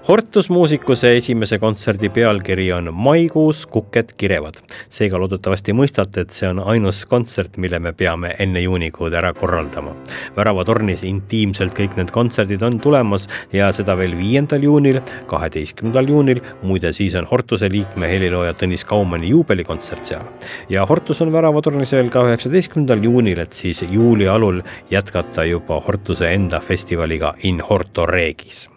Hortus 0.08 0.48
muusikuse 0.50 1.12
esimese 1.18 1.60
kontserdi 1.62 2.10
pealkiri 2.10 2.72
on 2.74 2.90
Maikuus 2.94 3.66
kuked 3.70 4.16
kirevad. 4.18 4.56
seega 4.90 5.20
loodetavasti 5.22 5.76
mõistate, 5.78 6.24
et 6.26 6.34
see 6.34 6.50
on 6.50 6.60
ainus 6.74 7.04
kontsert, 7.06 7.60
mille 7.62 7.80
me 7.80 7.92
peame 7.94 8.32
enne 8.40 8.64
juunikuud 8.64 9.14
ära 9.14 9.30
korraldama. 9.34 9.94
väravatornis 10.36 11.04
intiimselt 11.04 11.78
kõik 11.78 11.94
need 11.98 12.10
kontserdid 12.12 12.66
on 12.66 12.80
tulemas 12.80 13.28
ja 13.54 13.70
seda 13.72 13.96
veel 13.98 14.18
viiendal 14.18 14.64
juunil, 14.64 15.00
kaheteistkümnendal 15.28 16.10
juunil. 16.10 16.42
muide, 16.64 16.94
siis 16.94 17.16
on 17.16 17.30
Hortuse 17.30 17.70
liikme 17.70 18.10
helilooja 18.10 18.54
Tõnis 18.54 18.86
Kaumani 18.86 19.30
juubelikontsert 19.30 20.06
seal. 20.06 20.26
ja 20.70 20.86
Hortus 20.86 21.22
on 21.22 21.32
väravatornis 21.32 21.92
veel 21.92 22.10
ka 22.10 22.26
üheksateistkümnendal 22.26 23.04
juunil, 23.04 23.40
et 23.40 23.54
siis 23.54 23.86
juuli 23.90 24.28
alul 24.28 24.62
jätkata 24.90 25.46
juba 25.46 25.80
Hortuse 25.80 26.34
enda 26.34 26.60
festivaliga 26.60 27.36
In 27.44 27.62
Horto 27.62 28.06
Regis 28.06 28.70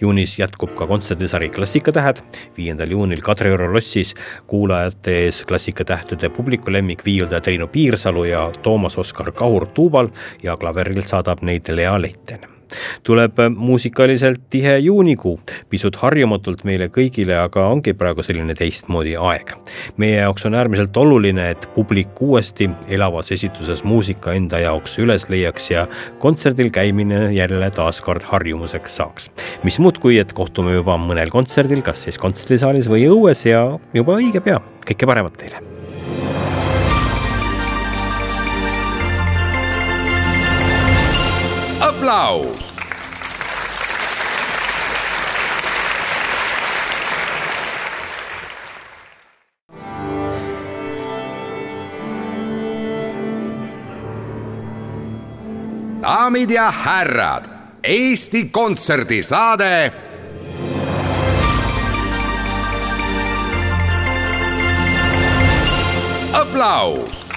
juunis 0.00 0.38
jätkub 0.38 0.74
ka 0.76 0.86
kontserdisari 0.86 1.48
Klassikatähed, 1.50 2.22
viiendal 2.56 2.90
juunil 2.90 3.22
Kadrioru 3.22 3.72
lossis 3.72 4.14
kuulajate 4.46 5.18
ees 5.24 5.44
klassikatähtede 5.48 6.28
publikulemmik 6.28 7.04
viiuldaja 7.04 7.40
Triinu 7.40 7.68
Piirsalu 7.68 8.24
ja 8.24 8.50
Toomas 8.62 8.98
Oskar 8.98 9.32
Kahur 9.32 9.66
tuubal 9.66 10.08
ja 10.42 10.56
klaverilt 10.56 11.08
saadab 11.08 11.42
neid 11.42 11.68
Lea 11.68 12.00
Leiten 12.00 12.52
tuleb 13.02 13.40
muusikaliselt 13.56 14.40
tihe 14.50 14.76
juunikuu, 14.78 15.38
pisut 15.70 15.96
harjumatult 16.02 16.64
meile 16.68 16.88
kõigile, 16.92 17.36
aga 17.42 17.66
ongi 17.72 17.94
praegu 17.98 18.24
selline 18.26 18.54
teistmoodi 18.58 19.16
aeg. 19.16 19.54
meie 19.96 20.20
jaoks 20.20 20.46
on 20.46 20.54
äärmiselt 20.54 20.96
oluline, 20.96 21.50
et 21.50 21.68
publik 21.74 22.20
uuesti 22.20 22.70
elavas 22.88 23.32
esituses 23.32 23.84
muusika 23.84 24.32
enda 24.38 24.58
jaoks 24.62 24.98
üles 24.98 25.28
leiaks 25.28 25.70
ja 25.70 25.86
kontserdil 26.18 26.70
käimine 26.70 27.32
jälle 27.34 27.70
taaskord 27.70 28.22
harjumuseks 28.22 28.96
saaks. 28.96 29.30
mis 29.64 29.78
muud, 29.78 29.98
kui 29.98 30.18
et 30.18 30.32
kohtume 30.32 30.74
juba 30.74 30.96
mõnel 31.00 31.30
kontserdil, 31.30 31.82
kas 31.82 32.06
siis 32.08 32.18
kontserdisaalis 32.18 32.88
või 32.88 33.06
õues 33.10 33.46
ja 33.48 33.66
juba 33.94 34.18
õige 34.18 34.40
pea. 34.40 34.60
kõike 34.86 35.06
paremat 35.06 35.38
teile 35.38 35.71
aplaus. 42.02 42.72
daamid 56.02 56.50
ja 56.50 56.70
härrad, 56.70 57.44
Eesti 57.82 58.44
Kontserdi 58.44 59.22
saade. 59.22 59.92
aplaus 66.32 67.31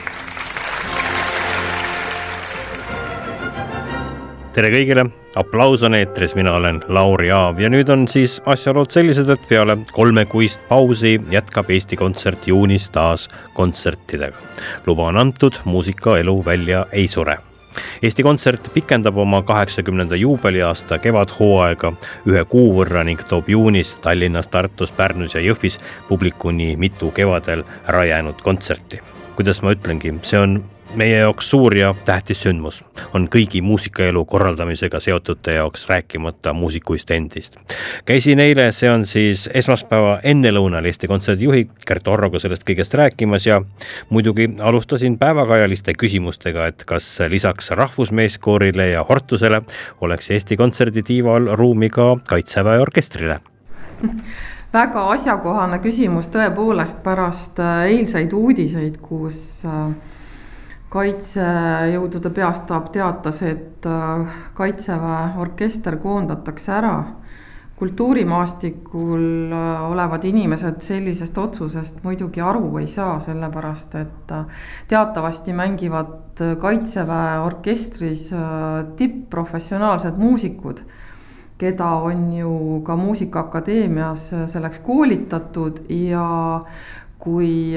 tere 4.56 4.70
kõigile, 4.72 5.04
aplaus 5.36 5.82
on 5.84 5.98
eetris, 5.98 6.32
mina 6.38 6.54
olen 6.56 6.78
Lauri 6.96 7.28
Aav 7.36 7.58
ja 7.60 7.68
nüüd 7.72 7.90
on 7.92 8.06
siis 8.08 8.38
asjaolud 8.48 8.94
sellised, 8.94 9.28
et 9.28 9.42
peale 9.50 9.76
kolmekuist 9.92 10.62
pausi 10.70 11.18
jätkab 11.32 11.74
Eesti 11.76 11.98
Kontsert 12.00 12.48
juunis 12.48 12.88
taas 12.90 13.28
kontsertidega. 13.54 14.38
luba 14.86 15.10
on 15.12 15.18
antud, 15.20 15.60
muusikaelu 15.66 16.38
välja 16.46 16.86
ei 16.92 17.08
sure 17.08 17.36
Eesti 18.02 18.24
Kontsert 18.24 18.70
pikendab 18.74 19.18
oma 19.18 19.42
kaheksakümnenda 19.42 20.16
juubeliaasta 20.16 21.02
kevadhooaega 21.04 21.92
ühe 22.26 22.46
kuu 22.46 22.70
võrra 22.78 23.04
ning 23.04 23.20
toob 23.28 23.50
juunis 23.52 23.98
Tallinnas, 24.02 24.48
Tartus, 24.48 24.96
Pärnus 24.96 25.36
ja 25.36 25.44
Jõhvis 25.44 25.82
publikuni 26.08 26.78
mitu 26.80 27.12
kevadel 27.12 27.66
ära 27.84 28.06
jäänud 28.06 28.40
kontserti. 28.42 29.02
kuidas 29.36 29.62
ma 29.62 29.76
ütlengi, 29.76 30.16
see 30.24 30.40
on 30.40 30.62
meie 30.96 31.18
jaoks 31.18 31.50
suur 31.50 31.76
ja 31.78 31.94
tähtis 32.06 32.42
sündmus 32.46 32.82
on 33.14 33.28
kõigi 33.32 33.62
muusikaelu 33.66 34.26
korraldamisega 34.26 35.00
seotute 35.04 35.58
jaoks, 35.58 35.86
rääkimata 35.90 36.54
muusikuist 36.54 37.12
endist. 37.12 37.58
käisin 38.06 38.40
eile, 38.40 38.72
see 38.72 38.90
on 38.92 39.06
siis 39.06 39.50
esmaspäeva 39.54 40.20
ennelõunal 40.24 40.86
Eesti 40.86 41.08
Kontserdi 41.08 41.48
juhi 41.48 41.68
Gert 41.88 42.08
Orroga 42.08 42.40
sellest 42.40 42.66
kõigest 42.68 42.94
rääkimas 42.94 43.48
ja 43.48 43.62
muidugi 44.10 44.50
alustasin 44.60 45.18
päevakajaliste 45.18 45.94
küsimustega, 45.94 46.68
et 46.68 46.84
kas 46.86 47.08
lisaks 47.30 47.72
Rahvusmeeskoorile 47.72 48.90
ja 48.90 49.06
Hortusele 49.10 49.62
oleks 50.02 50.32
Eesti 50.32 50.58
Kontserdi 50.58 51.04
tiival 51.04 51.52
ruumi 51.56 51.90
ka 51.90 52.16
Kaitseväe 52.28 52.80
orkestrile 52.80 53.40
väga 54.76 55.06
asjakohane 55.14 55.80
küsimus 55.84 56.28
tõepoolest 56.34 57.00
pärast 57.06 57.60
eilseid 57.64 58.34
uudiseid, 58.36 58.98
kus 59.02 59.38
äh, 59.70 59.94
kaitsejõudude 60.96 62.32
peastaap 62.36 62.90
teatas, 62.96 63.42
et 63.44 63.86
äh, 63.90 64.34
kaitseväe 64.58 65.36
orkester 65.44 66.00
koondatakse 66.02 66.76
ära. 66.80 66.98
kultuurimaastikul 67.76 69.52
äh, 69.52 69.82
olevad 69.92 70.24
inimesed 70.24 70.78
sellisest 70.80 71.38
otsusest 71.38 72.04
muidugi 72.04 72.42
aru 72.42 72.78
ei 72.80 72.88
saa, 72.88 73.20
sellepärast 73.20 73.96
et 74.00 74.32
äh, 74.32 74.46
teatavasti 74.88 75.54
mängivad 75.54 76.44
kaitseväe 76.62 77.40
orkestris 77.40 78.30
tipp-professionaalsed 78.96 80.18
muusikud 80.18 80.86
keda 81.58 81.88
on 82.04 82.34
ju 82.34 82.82
ka 82.86 82.96
Muusikaakadeemias 82.96 84.28
selleks 84.52 84.80
koolitatud 84.80 85.80
ja 85.90 86.26
kui 87.26 87.74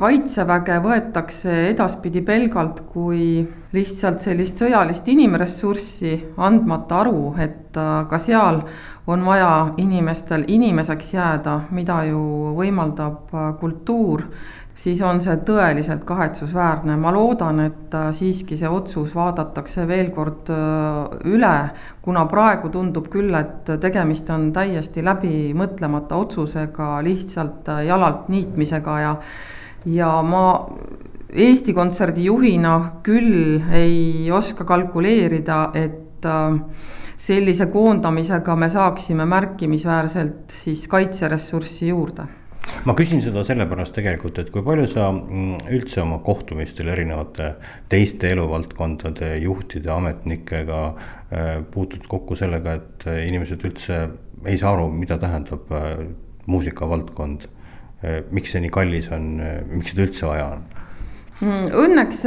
kaitseväge 0.00 0.78
võetakse 0.80 1.54
edaspidi 1.68 2.22
pelgalt 2.24 2.80
kui 2.88 3.42
lihtsalt 3.76 4.22
sellist 4.24 4.62
sõjalist 4.62 5.08
inimressurssi, 5.12 6.14
andmata 6.40 7.02
aru, 7.02 7.34
et 7.36 7.76
ka 7.76 8.18
seal 8.18 8.62
on 9.08 9.24
vaja 9.28 9.74
inimestel 9.80 10.46
inimeseks 10.48 11.12
jääda, 11.14 11.58
mida 11.76 12.00
ju 12.08 12.22
võimaldab 12.56 13.36
kultuur 13.60 14.24
siis 14.78 15.00
on 15.02 15.20
see 15.22 15.34
tõeliselt 15.46 16.04
kahetsusväärne, 16.06 16.96
ma 17.00 17.10
loodan, 17.14 17.60
et 17.66 17.94
äh, 17.98 18.10
siiski 18.14 18.58
see 18.58 18.70
otsus 18.70 19.14
vaadatakse 19.16 19.86
veel 19.88 20.12
kord 20.14 20.50
äh, 20.54 21.18
üle, 21.30 21.54
kuna 22.04 22.24
praegu 22.30 22.70
tundub 22.74 23.08
küll, 23.12 23.34
et 23.34 23.68
tegemist 23.82 24.30
on 24.34 24.50
täiesti 24.54 25.04
läbimõtlemata 25.06 26.18
otsusega, 26.22 26.96
lihtsalt 27.06 27.70
äh, 27.74 27.84
jalalt 27.90 28.28
niitmisega 28.32 28.98
ja 29.02 29.14
ja 29.86 30.10
ma 30.26 30.42
Eesti 31.28 31.74
Kontserdi 31.76 32.24
juhina 32.24 33.02
küll 33.04 33.60
ei 33.76 34.30
oska 34.32 34.64
kalkuleerida, 34.66 35.58
et 35.76 36.26
sellise 37.20 37.68
koondamisega 37.70 38.56
me 38.56 38.70
saaksime 38.72 39.28
märkimisväärselt 39.28 40.56
siis 40.64 40.86
kaitseressurssi 40.88 41.92
juurde 41.92 42.26
ma 42.86 42.94
küsin 42.98 43.20
seda 43.24 43.42
sellepärast 43.46 43.94
tegelikult, 43.96 44.38
et 44.42 44.50
kui 44.54 44.62
palju 44.66 44.86
sa 44.90 45.08
mm, 45.10 45.68
üldse 45.74 46.02
oma 46.02 46.20
kohtumistel 46.24 46.90
erinevate 46.92 47.52
teiste 47.90 48.30
eluvaldkondade 48.34 49.34
juhtide, 49.42 49.90
ametnikega 49.94 50.80
äh, 50.88 51.52
puutud 51.72 52.06
kokku 52.10 52.38
sellega, 52.38 52.78
et 52.78 53.06
äh, 53.08 53.22
inimesed 53.28 53.64
üldse 53.66 54.00
ei 54.46 54.58
saa 54.60 54.74
aru, 54.76 54.88
mida 54.94 55.18
tähendab 55.20 55.70
äh, 55.74 55.94
muusikavaldkond. 56.46 57.54
miks 58.30 58.52
see 58.54 58.60
nii 58.62 58.70
kallis 58.70 59.08
on, 59.10 59.40
miks 59.74 59.90
seda 59.90 60.04
üldse 60.04 60.28
vaja 60.28 60.44
on? 60.54 60.60
Mm, 61.42 61.64
õnneks 61.82 62.20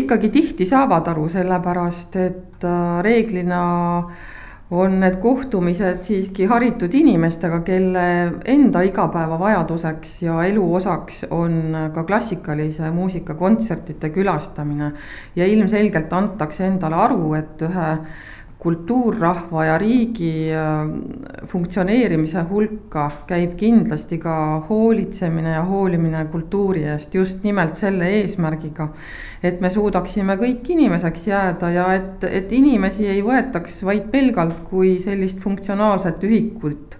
ikkagi 0.00 0.32
tihti 0.34 0.66
saavad 0.66 1.06
aru, 1.12 1.28
sellepärast 1.30 2.16
et 2.18 2.66
reeglina 3.06 3.60
äh, 4.00 4.24
on 4.70 4.98
need 5.00 5.20
kohtumised 5.22 6.02
siiski 6.06 6.46
haritud 6.50 6.94
inimestega, 6.94 7.60
kelle 7.66 8.06
enda 8.50 8.82
igapäevavajaduseks 8.88 10.16
ja 10.26 10.40
elu 10.48 10.64
osaks 10.74 11.24
on 11.30 11.76
ka 11.94 12.04
klassikalise 12.04 12.90
muusika 12.90 13.34
kontsertide 13.34 14.10
külastamine. 14.10 14.92
ja 15.36 15.46
ilmselgelt 15.46 16.12
antakse 16.12 16.66
endale 16.66 16.96
aru, 16.96 17.34
et 17.34 17.62
ühe 17.62 17.90
kultuurrahva 18.58 19.64
ja 19.66 19.74
riigi 19.78 20.48
äh, 20.50 20.88
funktsioneerimise 21.46 22.42
hulka 22.48 23.04
käib 23.28 23.52
kindlasti 23.60 24.18
ka 24.18 24.36
hoolitsemine 24.68 25.52
ja 25.58 25.64
hoolimine 25.68 26.24
kultuuri 26.32 26.86
eest 26.94 27.14
just 27.14 27.44
nimelt 27.44 27.76
selle 27.76 28.08
eesmärgiga, 28.22 28.88
et 29.44 29.60
me 29.60 29.70
suudaksime 29.70 30.38
kõik 30.40 30.72
inimeseks 30.72 31.28
jääda 31.28 31.70
ja 31.74 31.86
et, 31.98 32.24
et 32.24 32.52
inimesi 32.56 33.06
ei 33.12 33.20
võetaks 33.26 33.82
vaid 33.84 34.08
pelgalt 34.10 34.64
kui 34.70 34.96
sellist 35.04 35.44
funktsionaalset 35.44 36.24
ühikut, 36.24 36.96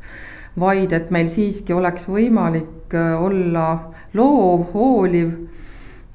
vaid 0.60 0.92
et 0.92 1.10
meil 1.10 1.32
siiski 1.32 1.72
oleks 1.72 2.04
võimalik 2.12 2.94
äh, 2.94 3.14
olla 3.16 3.68
loov, 4.14 4.68
hooliv 4.74 5.32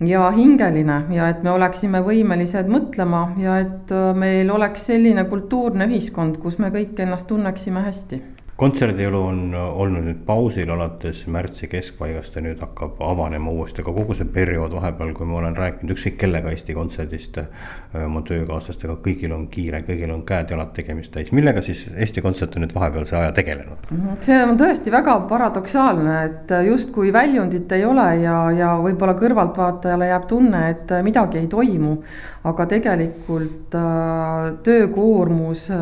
ja 0.08 0.32
hingeline 0.36 1.04
ja 1.14 1.30
et 1.30 1.44
me 1.44 1.52
oleksime 1.54 2.02
võimelised 2.06 2.70
mõtlema 2.72 3.24
ja 3.42 3.60
et 3.62 3.94
äh, 3.94 4.12
meil 4.18 4.50
oleks 4.52 4.88
selline 4.90 5.26
kultuurne 5.30 5.88
ühiskond, 5.90 6.40
kus 6.42 6.60
me 6.60 6.72
kõik 6.74 7.00
ennast 7.04 7.30
tunneksime 7.30 7.86
hästi 7.86 8.22
kontserdielu 8.62 9.20
on 9.26 9.40
olnud 9.58 10.06
nüüd 10.06 10.20
pausil 10.26 10.70
alates 10.70 11.24
märtsi 11.34 11.66
keskpaigast 11.72 12.36
ja 12.38 12.44
nüüd 12.46 12.60
hakkab 12.62 13.00
avanema 13.02 13.50
uuesti, 13.50 13.82
aga 13.82 13.94
kogu 13.96 14.14
see 14.18 14.28
periood 14.36 14.76
vahepeal, 14.78 15.16
kui 15.18 15.26
ma 15.26 15.40
olen 15.40 15.58
rääkinud 15.58 15.96
ükskõik 15.96 16.20
kellega 16.22 16.54
Eesti 16.54 16.76
Kontserdist, 16.78 17.40
äh, 17.42 18.04
oma 18.06 18.22
töökaaslastega, 18.28 19.00
kõigil 19.08 19.34
on 19.34 19.48
kiire, 19.54 19.82
kõigil 19.88 20.14
on 20.14 20.22
käed-jalad 20.28 20.76
tegemist 20.78 21.14
täis, 21.16 21.32
millega 21.34 21.64
siis 21.66 21.88
Eesti 21.96 22.22
Kontsert 22.22 22.58
on 22.58 22.66
nüüd 22.68 22.76
vahepealse 22.78 23.18
aja 23.18 23.32
tegelenud? 23.40 23.90
Mhm. 23.90 24.20
see 24.28 24.44
on 24.46 24.62
tõesti 24.62 24.94
väga 24.94 25.18
paradoksaalne, 25.32 26.20
et 26.26 26.54
justkui 26.68 27.14
väljundit 27.14 27.72
ei 27.72 27.86
ole 27.86 28.08
ja, 28.22 28.38
ja 28.54 28.76
võib-olla 28.84 29.18
kõrvaltvaatajale 29.18 30.12
jääb 30.14 30.30
tunne, 30.30 30.68
et 30.76 30.94
midagi 31.02 31.42
ei 31.42 31.50
toimu 31.50 31.98
aga 32.42 32.66
tegelikult 32.66 33.76
äh, 33.78 34.48
töökoormus 34.66 35.68
äh, 35.70 35.80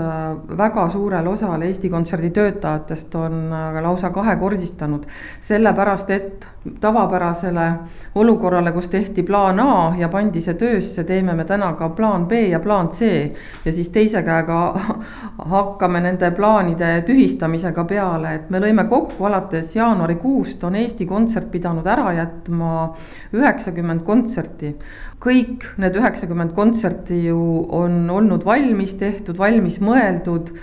väga 0.58 0.90
suurel 0.92 1.28
osal 1.32 1.62
Eesti 1.64 1.90
Kontserdi 1.90 2.32
töötajatest 2.70 3.16
on 3.16 3.54
äh, 3.54 3.82
lausa 3.82 4.10
kahekordistanud. 4.10 5.04
sellepärast, 5.42 6.10
et 6.10 6.48
tavapärasele 6.82 7.72
olukorrale, 8.16 8.72
kus 8.72 8.90
tehti 8.90 9.24
plaan 9.24 9.60
A 9.60 9.96
ja 9.98 10.10
pandi 10.10 10.42
see 10.42 10.54
töösse, 10.54 11.04
teeme 11.04 11.34
me 11.34 11.46
täna 11.46 11.74
ka 11.74 11.90
plaan 11.90 12.28
B 12.28 12.32
ja 12.32 12.60
plaan 12.60 12.90
C. 12.90 13.32
ja 13.66 13.72
siis 13.72 13.90
teise 13.90 14.24
käega 14.24 14.80
hakkame 15.56 16.02
nende 16.02 16.32
plaanide 16.32 17.04
tühistamisega 17.08 17.84
peale, 17.84 18.36
et 18.36 18.50
me 18.50 18.60
lõime 18.60 18.88
kokku 18.90 19.26
alates 19.26 19.76
jaanuarikuust 19.76 20.64
on 20.64 20.76
Eesti 20.76 21.06
Kontsert 21.06 21.52
pidanud 21.52 21.88
ära 21.88 22.14
jätma 22.14 22.94
üheksakümmend 23.34 24.04
kontserti 24.04 24.76
kõik 25.20 25.66
need 25.78 25.96
üheksakümmend 26.00 26.54
kontserti 26.56 27.26
ju 27.26 27.40
on 27.76 28.10
olnud 28.10 28.46
valmis 28.46 28.94
tehtud, 29.00 29.38
valmis 29.38 29.80
mõeldud, 29.84 30.54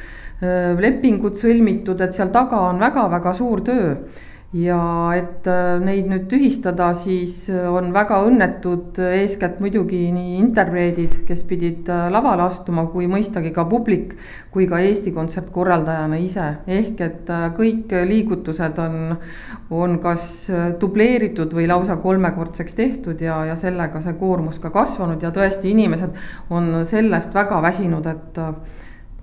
lepingud 0.40 1.38
sõlmitud, 1.40 2.00
et 2.04 2.12
seal 2.12 2.28
taga 2.28 2.58
on 2.68 2.80
väga-väga 2.82 3.32
suur 3.38 3.62
töö 3.64 3.94
ja 4.54 4.78
et 5.16 5.46
neid 5.82 6.06
nüüd 6.08 6.26
tühistada, 6.30 6.92
siis 6.96 7.48
on 7.50 7.90
väga 7.94 8.20
õnnetud 8.28 8.98
eeskätt 9.02 9.58
muidugi 9.60 10.04
nii 10.14 10.36
interpreedid, 10.38 11.18
kes 11.26 11.42
pidid 11.48 11.90
lavale 12.12 12.46
astuma, 12.46 12.86
kui 12.92 13.08
mõistagi 13.10 13.50
ka 13.54 13.66
publik, 13.68 14.14
kui 14.54 14.68
ka 14.70 14.78
Eesti 14.80 15.12
Kontsert 15.12 15.50
korraldajana 15.52 16.20
ise. 16.22 16.46
ehk 16.66 17.00
et 17.00 17.34
kõik 17.58 17.92
liigutused 18.06 18.78
on, 18.78 19.16
on 19.70 19.98
kas 19.98 20.46
dubleeritud 20.80 21.52
või 21.52 21.66
lausa 21.66 21.96
kolmekordseks 21.96 22.74
tehtud 22.74 23.20
ja, 23.20 23.42
ja 23.50 23.56
sellega 23.56 24.00
see 24.00 24.14
koormus 24.14 24.62
ka 24.62 24.70
kasvanud 24.70 25.22
ja 25.22 25.34
tõesti, 25.34 25.74
inimesed 25.74 26.16
on 26.50 26.84
sellest 26.86 27.34
väga 27.34 27.60
väsinud, 27.66 28.06
et 28.06 28.42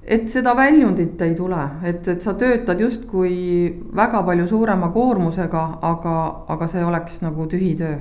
et 0.06 0.26
seda 0.32 0.56
väljundit 0.58 1.22
ei 1.24 1.36
tule, 1.36 1.60
et, 1.88 2.08
et 2.08 2.24
sa 2.24 2.34
töötad 2.40 2.80
justkui 2.80 3.36
väga 3.96 4.24
palju 4.28 4.48
suurema 4.50 4.92
koormusega, 4.94 5.68
aga, 5.82 6.18
aga 6.54 6.68
see 6.72 6.84
oleks 6.86 7.22
nagu 7.24 7.48
tühi 7.52 7.74
töö. 7.80 7.96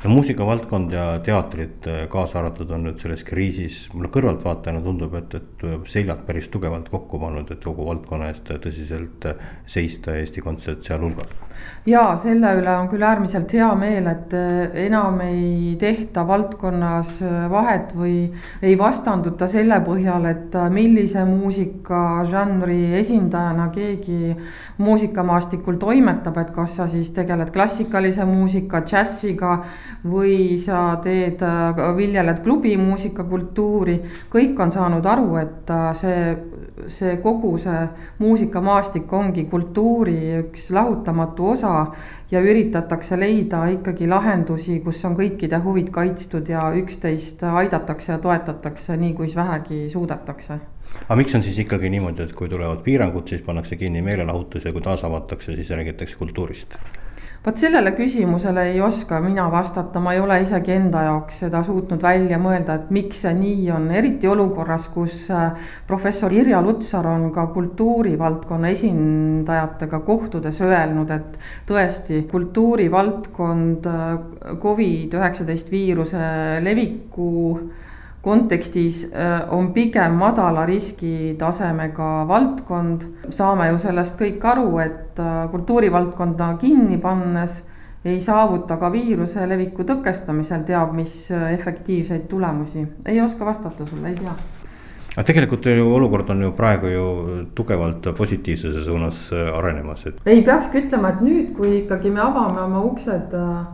No 0.00 0.14
muusikavaldkond 0.14 0.92
ja 0.96 1.06
teatrid 1.24 1.88
äh, 1.92 2.04
kaasa 2.12 2.38
arvatud 2.40 2.70
on 2.72 2.86
nüüd 2.88 3.02
selles 3.02 3.24
kriisis, 3.28 3.82
mulle 3.92 4.08
kõrvaltvaatajana 4.14 4.80
tundub, 4.84 5.16
et, 5.20 5.36
et 5.36 5.66
seljad 5.92 6.24
päris 6.28 6.48
tugevalt 6.52 6.88
kokku 6.92 7.20
pannud, 7.20 7.52
et 7.52 7.64
kogu 7.64 7.84
valdkonna 7.90 8.30
eest 8.32 8.48
tõsiselt 8.64 9.28
äh, 9.28 9.50
seista, 9.68 10.16
Eesti 10.16 10.44
Kontsert 10.44 10.88
sealhulgas 10.88 11.43
ja 11.86 12.02
selle 12.16 12.54
üle 12.58 12.72
on 12.78 12.88
küll 12.88 13.04
äärmiselt 13.04 13.52
hea 13.52 13.68
meel, 13.76 14.06
et 14.08 14.32
äh, 14.36 14.76
enam 14.86 15.20
ei 15.24 15.74
tehta 15.80 16.24
valdkonnas 16.26 17.18
äh, 17.22 17.44
vahet 17.52 17.92
või 17.96 18.16
ei 18.64 18.76
vastanduta 18.80 19.48
selle 19.50 19.80
põhjal, 19.84 20.24
et 20.30 20.56
äh, 20.56 20.70
millise 20.72 21.26
muusikažanri 21.28 22.94
esindajana 23.00 23.68
keegi 23.74 24.32
muusikamaastikul 24.80 25.76
toimetab, 25.82 26.40
et 26.40 26.54
kas 26.56 26.78
sa 26.80 26.88
siis 26.88 27.12
tegeled 27.14 27.52
klassikalise 27.52 28.24
muusika, 28.28 28.80
džässiga 28.80 29.58
või 30.08 30.56
sa 30.58 30.96
teed, 31.04 31.44
viljeled 31.96 32.40
klubimuusika 32.42 33.24
kultuuri. 33.28 34.00
kõik 34.32 34.58
on 34.60 34.72
saanud 34.72 35.06
aru, 35.06 35.36
et 35.42 35.72
see 36.00 36.18
see 36.90 37.16
kogu 37.22 37.54
see 37.62 37.82
muusikamaastik 38.18 39.12
ongi 39.12 39.44
kultuuri 39.50 40.16
üks 40.40 40.70
lahutamatu 40.74 41.50
osa 41.52 41.74
ja 42.30 42.42
üritatakse 42.42 43.18
leida 43.20 43.64
ikkagi 43.76 44.08
lahendusi, 44.10 44.80
kus 44.84 45.04
on 45.06 45.14
kõikide 45.18 45.60
huvid 45.62 45.92
kaitstud 45.94 46.50
ja 46.50 46.66
üksteist 46.74 47.44
aidatakse 47.46 48.12
ja 48.12 48.18
toetatakse 48.18 48.98
nii, 48.98 49.14
kuis 49.14 49.36
vähegi 49.36 49.86
suudetakse. 49.92 50.58
aga 51.08 51.16
miks 51.16 51.34
on 51.34 51.42
siis 51.42 51.58
ikkagi 51.62 51.90
niimoodi, 51.90 52.26
et 52.26 52.34
kui 52.34 52.48
tulevad 52.48 52.82
piirangud, 52.82 53.28
siis 53.28 53.42
pannakse 53.46 53.76
kinni 53.76 54.02
meelelahutus 54.02 54.64
ja 54.64 54.72
kui 54.72 54.82
taas 54.82 55.04
avatakse, 55.04 55.54
siis 55.54 55.70
räägitakse 55.70 56.16
kultuurist? 56.18 56.78
Vot 57.44 57.60
sellele 57.60 57.92
küsimusele 57.92 58.62
ei 58.70 58.80
oska 58.80 59.18
mina 59.20 59.44
vastata, 59.52 60.00
ma 60.00 60.14
ei 60.14 60.20
ole 60.20 60.38
isegi 60.40 60.72
enda 60.72 61.02
jaoks 61.04 61.42
seda 61.44 61.60
suutnud 61.66 62.00
välja 62.02 62.38
mõelda, 62.40 62.78
et 62.78 62.92
miks 62.94 63.20
see 63.26 63.34
nii 63.36 63.68
on, 63.74 63.90
eriti 63.92 64.28
olukorras, 64.30 64.86
kus 64.94 65.26
äh, 65.28 65.68
professor 65.86 66.32
Irja 66.32 66.62
Lutsar 66.64 67.06
on 67.10 67.28
ka 67.34 67.46
kultuurivaldkonna 67.52 68.72
esindajatega 68.72 70.00
kohtudes 70.08 70.62
öelnud, 70.64 71.12
et 71.12 71.38
tõesti, 71.68 72.24
kultuurivaldkond 72.32 73.88
äh, 73.92 74.04
Covid 74.64 75.18
üheksateist 75.20 75.72
viiruse 75.72 76.24
leviku 76.64 77.34
kontekstis 78.24 79.04
äh, 79.12 79.42
on 79.52 79.72
pigem 79.72 80.16
madala 80.18 80.64
riskitasemega 80.66 82.10
valdkond. 82.28 83.06
saame 83.30 83.68
ju 83.68 83.78
sellest 83.78 84.18
kõik 84.20 84.44
aru, 84.54 84.78
et 84.84 85.20
äh, 85.20 85.44
kultuurivaldkonda 85.52 86.54
kinni 86.60 86.98
pannes 86.98 87.62
ei 88.04 88.20
saavuta 88.20 88.76
ka 88.76 88.90
viiruse 88.92 89.46
leviku 89.48 89.84
tõkestamisel 89.88 90.66
teab 90.68 90.92
mis 90.96 91.30
efektiivseid 91.30 92.26
tulemusi, 92.28 92.84
ei 93.06 93.20
oska 93.20 93.44
vastata 93.44 93.86
sulle, 93.86 94.10
ei 94.12 94.18
tea 94.18 94.34
aga 95.14 95.22
tegelikult 95.22 95.66
ju 95.70 95.86
olukord 95.94 96.30
on 96.34 96.42
ju 96.42 96.52
praegu 96.52 96.90
ju 96.90 97.06
tugevalt 97.54 98.08
positiivsuse 98.16 98.84
suunas 98.84 99.30
arenemas, 99.32 100.06
et. 100.06 100.20
ei 100.26 100.42
peakski 100.42 100.82
ütlema, 100.84 101.14
et 101.14 101.22
nüüd, 101.22 101.52
kui 101.56 101.78
ikkagi 101.84 102.10
me 102.10 102.20
avame 102.24 102.60
oma 102.66 102.82
uksed 102.88 103.34
äh, 103.38 103.64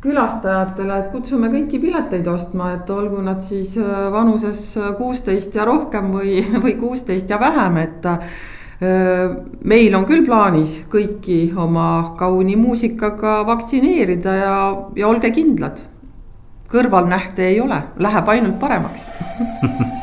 külastajatele, 0.00 0.96
et 0.96 1.10
kutsume 1.12 1.50
kõiki 1.52 1.80
pileteid 1.82 2.28
ostma, 2.32 2.72
et 2.76 2.90
olgu 2.90 3.20
nad 3.24 3.42
siis 3.44 3.76
äh, 3.80 4.06
vanuses 4.12 4.62
kuusteist 4.98 5.54
ja 5.56 5.66
rohkem 5.68 6.12
või, 6.14 6.40
või 6.64 6.76
kuusteist 6.80 7.30
ja 7.30 7.40
vähem, 7.40 7.76
et 7.84 8.08
äh, 8.08 8.34
meil 9.60 9.94
on 9.98 10.08
küll 10.08 10.24
plaanis 10.24 10.78
kõiki 10.92 11.52
oma 11.52 12.16
kauni 12.18 12.56
muusikaga 12.56 13.40
vaktsineerida 13.48 14.36
ja, 14.40 14.58
ja 14.96 15.08
olge 15.08 15.30
kindlad. 15.36 15.84
kõrvalnähte 16.70 17.48
ei 17.50 17.60
ole, 17.60 17.82
läheb 17.98 18.28
ainult 18.28 18.60
paremaks 18.60 19.08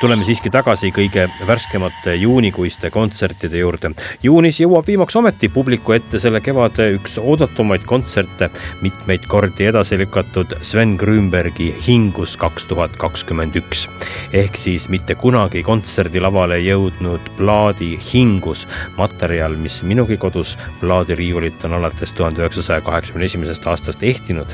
tuleme 0.00 0.24
siiski 0.28 0.50
tagasi 0.52 0.90
kõige 0.92 1.22
värskemate 1.48 2.14
juunikuiste 2.20 2.90
kontsertide 2.92 3.58
juurde. 3.58 3.90
juunis 4.22 4.58
jõuab 4.60 4.86
viimaks 4.86 5.16
ometi 5.16 5.48
publiku 5.48 5.94
ette 5.96 6.20
selle 6.20 6.40
kevade 6.44 6.90
üks 6.98 7.16
oodatumaid 7.16 7.86
kontserte, 7.88 8.50
mitmeid 8.82 9.24
kordi 9.26 9.70
edasi 9.70 9.96
lükatud 9.96 10.52
Sven 10.62 10.96
Grünbergi 11.00 11.72
Hingus 11.86 12.36
kaks 12.36 12.66
tuhat 12.68 12.96
kakskümmend 12.96 13.56
üks. 13.56 13.88
ehk 14.32 14.56
siis 14.56 14.88
mitte 14.88 15.14
kunagi 15.14 15.62
kontserdilavale 15.62 16.58
jõudnud 16.60 17.32
plaadi 17.38 17.96
Hingus, 18.12 18.66
materjal, 18.98 19.56
mis 19.56 19.82
minugi 19.82 20.16
kodus 20.16 20.58
plaadiriiulit 20.80 21.64
on 21.64 21.72
alates 21.72 22.12
tuhande 22.12 22.44
üheksasaja 22.44 22.80
kaheksakümne 22.80 23.24
esimesest 23.24 23.66
aastast 23.66 24.02
ehtinud 24.02 24.52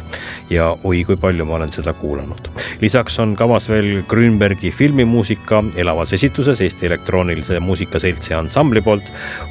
ja 0.51 0.77
oi 0.85 1.03
kui 1.05 1.17
palju 1.17 1.45
ma 1.45 1.59
olen 1.59 1.73
seda 1.73 1.93
kuulanud. 1.93 2.49
lisaks 2.81 3.19
on 3.19 3.35
kavas 3.37 3.69
veel 3.69 4.03
Grünbergi 4.09 4.71
filmimuusika 4.71 5.32
muusika 5.33 5.63
elavas 5.77 6.13
esituses 6.13 6.61
Eesti 6.61 6.87
Elektroonilise 6.87 7.61
Muusika 7.61 7.99
Seltsi 7.99 8.35
ansambli 8.35 8.81
poolt, 8.81 9.05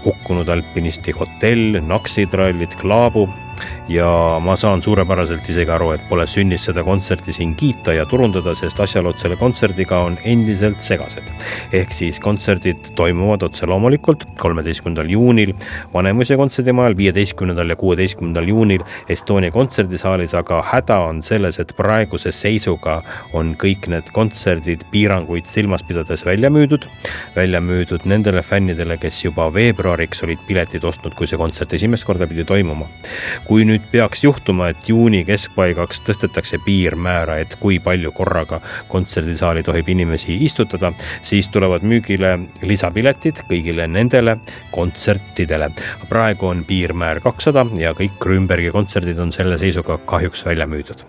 hukkunud 0.05 0.47
alpinisti 0.47 1.11
hotell, 1.11 1.79
Naksitrallid, 1.81 2.75
Klaabu 2.81 3.29
ja 3.91 4.39
ma 4.43 4.55
saan 4.59 4.81
suurepäraselt 4.83 5.49
isegi 5.49 5.71
aru, 5.71 5.91
et 5.95 6.03
pole 6.09 6.25
sünnis 6.29 6.65
seda 6.67 6.83
kontserti 6.87 7.33
siin 7.35 7.53
kiita 7.59 7.95
ja 7.95 8.05
turundada, 8.09 8.53
sest 8.55 8.79
asjaolud 8.79 9.17
selle 9.19 9.37
kontserdiga 9.39 10.01
on 10.05 10.17
endiselt 10.25 10.81
segased. 10.83 11.27
ehk 11.73 11.93
siis 11.93 12.19
kontserdid 12.19 12.93
toimuvad 12.95 13.43
otse 13.43 13.65
loomulikult 13.65 14.25
kolmeteistkümnendal 14.39 15.09
juunil 15.09 15.53
Vanemuise 15.93 16.37
kontserdimajal, 16.37 16.97
viieteistkümnendal 16.97 17.69
ja 17.69 17.75
kuueteistkümnendal 17.75 18.47
juunil 18.47 18.83
Estonia 19.09 19.51
kontserdisaalis, 19.51 20.33
aga 20.37 20.61
häda 20.71 20.99
on 21.09 21.21
selles, 21.23 21.59
et 21.59 21.73
praeguse 21.77 22.31
seisuga 22.35 23.01
on 23.33 23.55
kõik 23.59 23.89
need 23.91 24.11
kontserdid 24.15 24.85
piiranguid 24.91 25.49
silmas 25.51 25.83
pidades 25.83 26.25
välja 26.25 26.49
müüdud. 26.49 26.87
välja 27.35 27.61
müüdud 27.61 28.05
nendele 28.05 28.41
fännidele, 28.41 28.97
kes 28.97 29.23
juba 29.25 29.49
veebruariks 29.53 30.23
olid 30.23 30.39
piletid 30.47 30.83
ostnud, 30.83 31.13
kui 31.15 31.27
see 31.27 31.37
kontsert 31.37 31.73
esimest 31.73 32.05
korda 32.05 32.27
pidi 32.27 32.45
toimuma 32.45 32.87
kui 33.51 33.65
nüüd 33.67 33.83
peaks 33.91 34.21
juhtuma, 34.23 34.69
et 34.71 34.85
juuni 34.87 35.25
keskpaigaks 35.27 35.99
tõstetakse 36.07 36.61
piirmäära, 36.63 37.35
et 37.43 37.57
kui 37.59 37.81
palju 37.83 38.13
korraga 38.15 38.61
kontserdisaali 38.87 39.65
tohib 39.67 39.91
inimesi 39.91 40.37
istutada, 40.45 40.93
siis 41.27 41.51
tulevad 41.51 41.83
müügile 41.83 42.37
lisapiletid 42.63 43.43
kõigile 43.51 43.89
nendele 43.91 44.37
kontsertidele. 44.71 45.67
praegu 46.07 46.47
on 46.47 46.63
piirmäär 46.63 47.19
kakssada 47.19 47.65
ja 47.75 47.91
kõik 47.91 48.15
Grünbergi 48.23 48.71
kontserdid 48.71 49.19
on 49.19 49.35
selle 49.35 49.59
seisuga 49.59 49.99
kahjuks 50.05 50.45
välja 50.45 50.67
müüdud 50.67 51.03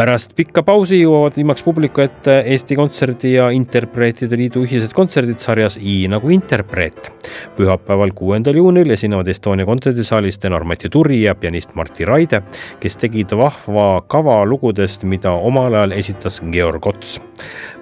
pärast 0.00 0.32
pikka 0.32 0.62
pausi 0.64 1.02
jõuavad 1.02 1.36
viimaks 1.36 1.64
publiku 1.66 2.00
ette 2.00 2.38
Eesti 2.54 2.76
Kontserdi 2.78 3.34
ja 3.34 3.50
Interpreetide 3.52 4.38
Liidu 4.38 4.62
ühised 4.64 4.94
kontserdid 4.96 5.42
sarjas 5.44 5.76
I 5.76 6.06
nagu 6.08 6.30
interpreet. 6.32 7.10
pühapäeval, 7.56 8.14
kuuendal 8.16 8.56
juunil 8.56 8.90
esinevad 8.90 9.28
Estonia 9.28 9.66
kontserdisaalis 9.68 10.38
tenor 10.38 10.64
Mati 10.64 10.88
Turi 10.88 11.22
ja 11.22 11.34
pianist 11.34 11.59
Martti 11.74 12.04
Raide, 12.08 12.42
kes 12.80 12.96
tegid 12.96 13.34
vahva 13.36 14.02
kava 14.08 14.44
lugudest, 14.44 15.04
mida 15.04 15.32
omal 15.32 15.74
ajal 15.74 15.92
esitas 15.92 16.40
Georg 16.52 16.86
Ots 16.86 17.18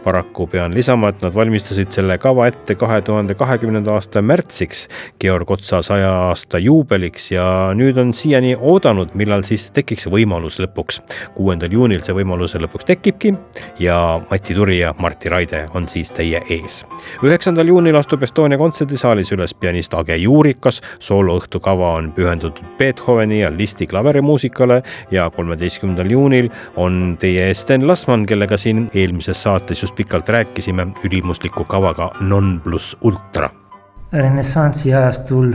paraku 0.09 0.47
pean 0.47 0.75
lisama, 0.75 1.11
et 1.13 1.23
nad 1.23 1.35
valmistasid 1.35 1.93
selle 1.93 2.17
kava 2.23 2.47
ette 2.49 2.77
kahe 2.79 3.01
tuhande 3.05 3.35
kahekümnenda 3.39 3.93
aasta 3.99 4.23
märtsiks, 4.25 4.87
Georg 5.21 5.51
Otsa 5.51 5.83
saja 5.85 6.11
aasta 6.29 6.61
juubeliks 6.63 7.31
ja 7.33 7.45
nüüd 7.77 7.99
on 8.01 8.15
siiani 8.17 8.55
oodanud, 8.57 9.13
millal 9.19 9.45
siis 9.49 9.69
tekiks 9.75 10.09
võimalus 10.09 10.59
lõpuks. 10.63 11.01
kuuendal 11.35 11.73
juunil 11.73 12.01
see 12.05 12.15
võimalus 12.17 12.57
lõpuks 12.57 12.89
tekibki 12.89 13.35
ja 13.83 14.21
Mati 14.31 14.55
Turi 14.55 14.79
ja 14.81 14.95
Martti 14.99 15.29
Raide 15.29 15.67
on 15.75 15.89
siis 15.89 16.13
teie 16.13 16.43
ees. 16.49 16.85
üheksandal 17.23 17.69
juunil 17.69 17.97
astub 17.97 18.23
Estonia 18.23 18.59
kontserdisaalis 18.59 19.33
üles 19.33 19.55
pianist 19.55 19.95
Age 19.95 20.17
Juurikas, 20.17 20.81
sooloõhtukava 21.01 21.93
on 21.99 22.13
pühendatud 22.13 22.65
Beethoveni 22.79 23.41
ja 23.43 23.53
Listi 23.69 23.87
klaverimuusikale 23.87 24.83
ja 25.11 25.27
kolmeteistkümnendal 25.31 26.09
juunil 26.09 26.47
on 26.81 27.19
teie 27.21 27.51
ees 27.51 27.67
Sten 27.67 27.85
Lasman, 27.85 28.25
kellega 28.25 28.57
siin 28.57 28.87
eelmises 28.97 29.43
saates 29.45 29.83
just 29.83 29.93
pikalt 29.97 30.29
rääkisime 30.33 30.87
ülimusliku 31.05 31.67
kavaga 31.69 32.11
Non 32.21 32.61
pluss 32.65 32.97
ultra. 33.05 33.51
renessansi 34.13 34.95
ajastul 34.95 35.53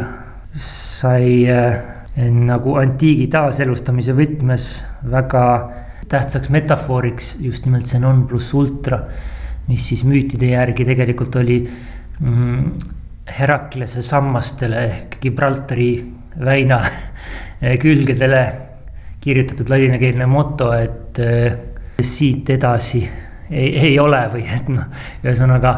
sai 0.56 1.50
äh, 1.50 1.82
nagu 2.30 2.76
antiigi 2.78 3.26
taaselustamise 3.34 4.14
võtmes 4.14 4.70
väga 5.10 5.46
tähtsaks 6.10 6.54
metafooriks 6.54 7.36
just 7.42 7.66
nimelt 7.66 7.90
see 7.90 8.00
non 8.00 8.28
pluss 8.30 8.54
ultra, 8.54 9.08
mis 9.68 9.90
siis 9.90 10.06
müütide 10.06 10.54
järgi 10.54 10.86
tegelikult 10.86 11.42
oli 11.42 11.64
mm, 12.20 12.74
Heraklase 13.40 14.02
sammastele 14.06 14.86
ehk 14.92 15.18
Gibraltari 15.24 15.96
väina 16.46 16.82
külgedele 17.80 18.44
kirjutatud 19.24 19.70
ladinakeelne 19.72 20.26
moto, 20.28 20.72
et 20.76 21.20
äh, 21.24 21.60
siit 22.04 22.50
edasi 22.50 23.04
ei, 23.54 23.70
ei 23.90 24.00
ole 24.00 24.20
või 24.34 24.44
et 24.48 24.72
noh, 24.72 24.88
ühesõnaga 25.24 25.74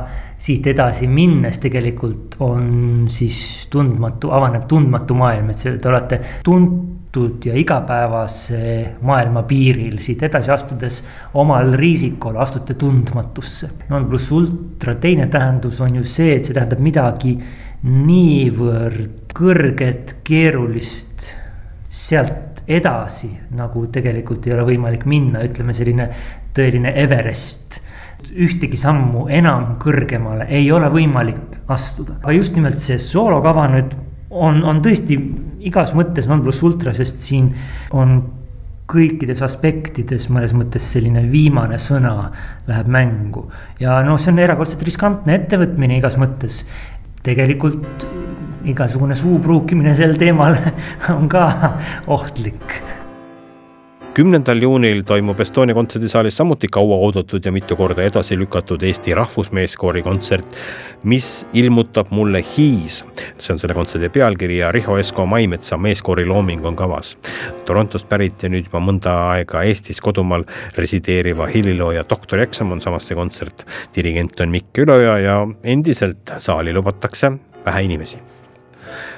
siit 0.45 0.67
edasi 0.67 1.07
minnes 1.07 1.59
tegelikult 1.63 2.35
on 2.43 3.05
siis 3.11 3.67
tundmatu, 3.71 4.31
avaneb 4.35 4.65
tundmatu 4.69 5.15
maailm, 5.17 5.51
et 5.51 5.61
see, 5.61 5.75
te 5.79 5.89
olete 5.89 6.19
tuntud 6.43 7.45
ja 7.47 7.55
igapäevase 7.57 8.59
maailma 9.07 9.45
piiril, 9.47 9.97
siit 10.03 10.25
edasi 10.27 10.51
astudes 10.51 10.99
omal 11.39 11.73
riisikul 11.79 12.37
astute 12.41 12.75
tundmatusse. 12.79 13.71
non 13.89 14.07
pluss 14.09 14.31
ultra 14.31 14.95
teine 14.95 15.27
tähendus 15.31 15.81
on 15.81 16.01
ju 16.01 16.03
see, 16.03 16.35
et 16.35 16.45
see 16.45 16.57
tähendab 16.57 16.83
midagi 16.83 17.37
niivõrd 17.85 19.33
kõrget, 19.35 20.17
keerulist, 20.25 21.31
sealt 21.95 22.63
edasi 22.67 23.29
nagu 23.55 23.85
tegelikult 23.93 24.47
ei 24.47 24.55
ole 24.55 24.65
võimalik 24.67 25.05
minna, 25.09 25.43
ütleme 25.45 25.73
selline 25.75 26.09
tõeline 26.55 26.93
Everest. 27.03 27.81
ühtegi 28.25 28.77
sammu 28.79 29.27
enam 29.29 29.75
kõrgemale 29.77 30.47
ei 30.49 30.71
ole 30.73 30.87
võimalik 30.89 31.59
astuda, 31.69 32.17
aga 32.23 32.33
just 32.33 32.55
nimelt 32.57 32.79
see 32.81 32.97
soolokava 32.99 33.67
nüüd 33.69 33.93
on, 34.29 34.63
on 34.65 34.81
tõesti 34.81 35.17
igas 35.67 35.93
mõttes 35.93 36.27
non 36.27 36.41
pluss 36.41 36.63
ultra, 36.65 36.93
sest 36.93 37.21
siin 37.21 37.51
on 37.93 38.17
kõikides 38.89 39.41
aspektides 39.45 40.27
mõnes 40.33 40.53
mõttes 40.57 40.85
selline 40.93 41.23
viimane 41.29 41.77
sõna 41.81 42.31
läheb 42.67 42.89
mängu. 42.91 43.47
ja 43.79 44.01
noh, 44.05 44.19
see 44.21 44.33
on 44.33 44.41
erakordselt 44.41 44.83
riskantne 44.85 45.39
ettevõtmine 45.39 45.97
igas 45.99 46.17
mõttes. 46.21 46.63
tegelikult 47.23 48.07
igasugune 48.65 49.15
suu 49.15 49.39
pruukimine 49.39 49.95
sel 49.95 50.17
teemal 50.19 50.57
on 51.15 51.29
ka 51.29 51.47
ohtlik 52.07 52.79
kümnendal 54.15 54.61
juunil 54.61 55.01
toimub 55.03 55.39
Estonia 55.43 55.75
kontserdisaalis 55.75 56.37
samuti 56.37 56.67
kauaoodatud 56.71 57.45
ja 57.45 57.51
mitu 57.51 57.75
korda 57.75 58.03
edasi 58.03 58.37
lükatud 58.39 58.83
Eesti 58.87 59.13
Rahvusmeeskoori 59.15 60.03
kontsert, 60.05 60.45
mis 61.03 61.47
ilmutab 61.53 62.13
mulle 62.15 62.39
hiis. 62.57 63.03
see 63.37 63.53
on 63.53 63.59
selle 63.59 63.73
kontserdi 63.75 64.09
pealkiri 64.09 64.57
ja 64.57 64.71
Riho 64.71 64.97
Esko 64.97 65.25
Maimetsa 65.25 65.77
meeskoori 65.77 66.25
looming 66.25 66.65
on 66.65 66.75
kavas. 66.75 67.17
Torontost 67.65 68.07
pärit 68.09 68.43
ja 68.43 68.49
nüüd 68.49 68.69
juba 68.69 68.79
mõnda 68.79 69.17
aega 69.33 69.63
Eestis 69.67 69.99
kodumaal 70.01 70.47
resideeriva 70.77 71.49
helilooja 71.51 72.05
doktorieksam 72.09 72.71
on 72.71 72.81
samas 72.81 73.11
see 73.11 73.19
kontsert. 73.19 73.65
dirigent 73.95 74.39
on 74.39 74.49
Mikk 74.49 74.79
Üloja 74.85 75.19
ja 75.19 75.37
endiselt 75.63 76.37
saali 76.37 76.73
lubatakse 76.73 77.33
vähe 77.65 77.83
inimesi 77.83 78.23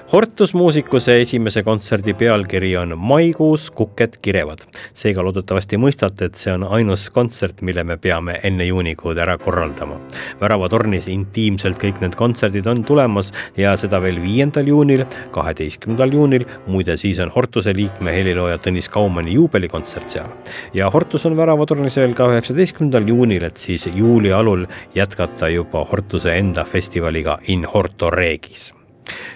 Hortus 0.08 0.54
muusikuse 0.56 1.17
esimese 1.20 1.65
kontserdi 1.67 2.13
pealkiri 2.15 2.70
on 2.80 2.93
Maikuus 2.98 3.65
kuked 3.76 4.13
kirevad. 4.24 4.62
seega 4.96 5.24
loodetavasti 5.24 5.76
mõistate, 5.76 6.30
et 6.30 6.39
see 6.39 6.54
on 6.54 6.63
ainus 6.63 7.10
kontsert, 7.12 7.60
mille 7.62 7.84
me 7.84 7.98
peame 7.98 8.38
enne 8.48 8.63
juunikuud 8.70 9.20
ära 9.20 9.36
korraldama. 9.38 9.98
väravatornis 10.39 11.10
intiimselt 11.12 11.76
kõik 11.84 12.00
need 12.00 12.15
kontserdid 12.15 12.67
on 12.72 12.86
tulemas 12.88 13.34
ja 13.58 13.76
seda 13.76 14.00
veel 14.00 14.22
viiendal 14.24 14.72
juunil, 14.72 15.04
kaheteistkümnendal 15.36 16.15
juunil, 16.15 16.48
muide 16.67 16.96
siis 16.98 17.20
on 17.20 17.36
Hortuse 17.36 17.76
liikme 17.76 18.15
helilooja 18.15 18.63
Tõnis 18.63 18.88
Kaumani 18.89 19.34
juubelikontsert 19.34 20.10
seal. 20.10 20.32
ja 20.74 20.89
Hortus 20.89 21.26
on 21.26 21.36
väravatornis 21.36 21.98
veel 21.98 22.15
ka 22.15 22.32
üheksateistkümnendal 22.32 23.08
juunil, 23.08 23.43
et 23.43 23.58
siis 23.58 23.89
juuli 23.93 24.32
alul 24.32 24.65
jätkata 24.96 25.50
juba 25.50 25.84
Hortuse 25.84 26.38
enda 26.38 26.63
festivaliga 26.63 27.39
In 27.48 27.65
Horto 27.65 28.10
Regis 28.10 28.77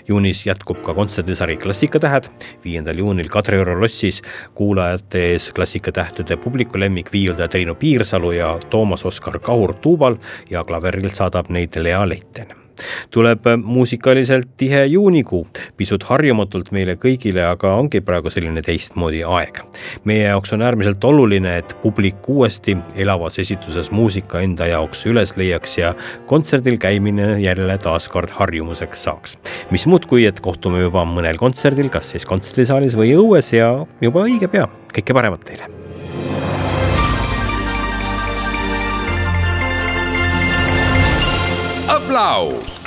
juunis 0.07 0.45
jätkub 0.45 0.83
ka 0.83 0.93
kontserdisari 0.93 1.57
Klassikatähed, 1.57 2.29
viiendal 2.63 2.97
juunil 2.97 3.29
Kadrioru 3.29 3.79
lossis 3.81 4.21
kuulajate 4.55 5.25
ees 5.31 5.51
klassikatähtede 5.51 6.37
publikulemmik 6.37 7.13
viiuldaja 7.13 7.47
Triinu 7.47 7.75
Piirsalu 7.75 8.31
ja 8.31 8.59
Toomas 8.69 9.05
Oskar 9.05 9.39
Kahur 9.39 9.73
tuubal 9.73 10.17
ja 10.49 10.63
klaverilt 10.63 11.15
saadab 11.15 11.49
neid 11.49 11.75
Lea 11.75 12.07
Leiten 12.09 12.60
tuleb 13.11 13.47
muusikaliselt 13.63 14.49
tihe 14.57 14.85
juunikuu, 14.85 15.45
pisut 15.77 16.03
harjumatult 16.09 16.71
meile 16.75 16.95
kõigile, 17.01 17.43
aga 17.47 17.75
ongi 17.79 18.01
praegu 18.05 18.31
selline 18.33 18.63
teistmoodi 18.65 19.23
aeg. 19.27 19.61
meie 20.05 20.27
jaoks 20.27 20.53
on 20.53 20.61
äärmiselt 20.61 21.03
oluline, 21.03 21.57
et 21.57 21.75
publik 21.81 22.29
uuesti 22.29 22.77
elavas 22.95 23.39
esituses 23.39 23.91
muusika 23.91 24.41
enda 24.41 24.67
jaoks 24.67 25.05
üles 25.05 25.35
leiaks 25.37 25.77
ja 25.77 25.93
kontserdil 26.27 26.77
käimine 26.81 27.39
jälle 27.41 27.77
taaskord 27.77 28.31
harjumuseks 28.37 29.03
saaks. 29.03 29.37
mis 29.71 29.87
muud, 29.87 30.05
kui 30.05 30.25
et 30.25 30.39
kohtume 30.39 30.81
juba 30.81 31.05
mõnel 31.05 31.37
kontserdil, 31.41 31.89
kas 31.89 32.11
siis 32.15 32.25
kontserdisaalis 32.25 32.97
või 32.97 33.15
õues 33.17 33.53
ja 33.55 33.73
juba 34.01 34.25
õige 34.27 34.51
pea, 34.51 34.67
kõike 34.93 35.13
paremat 35.17 35.47
teile 35.47 35.71
aplaus 42.11 42.80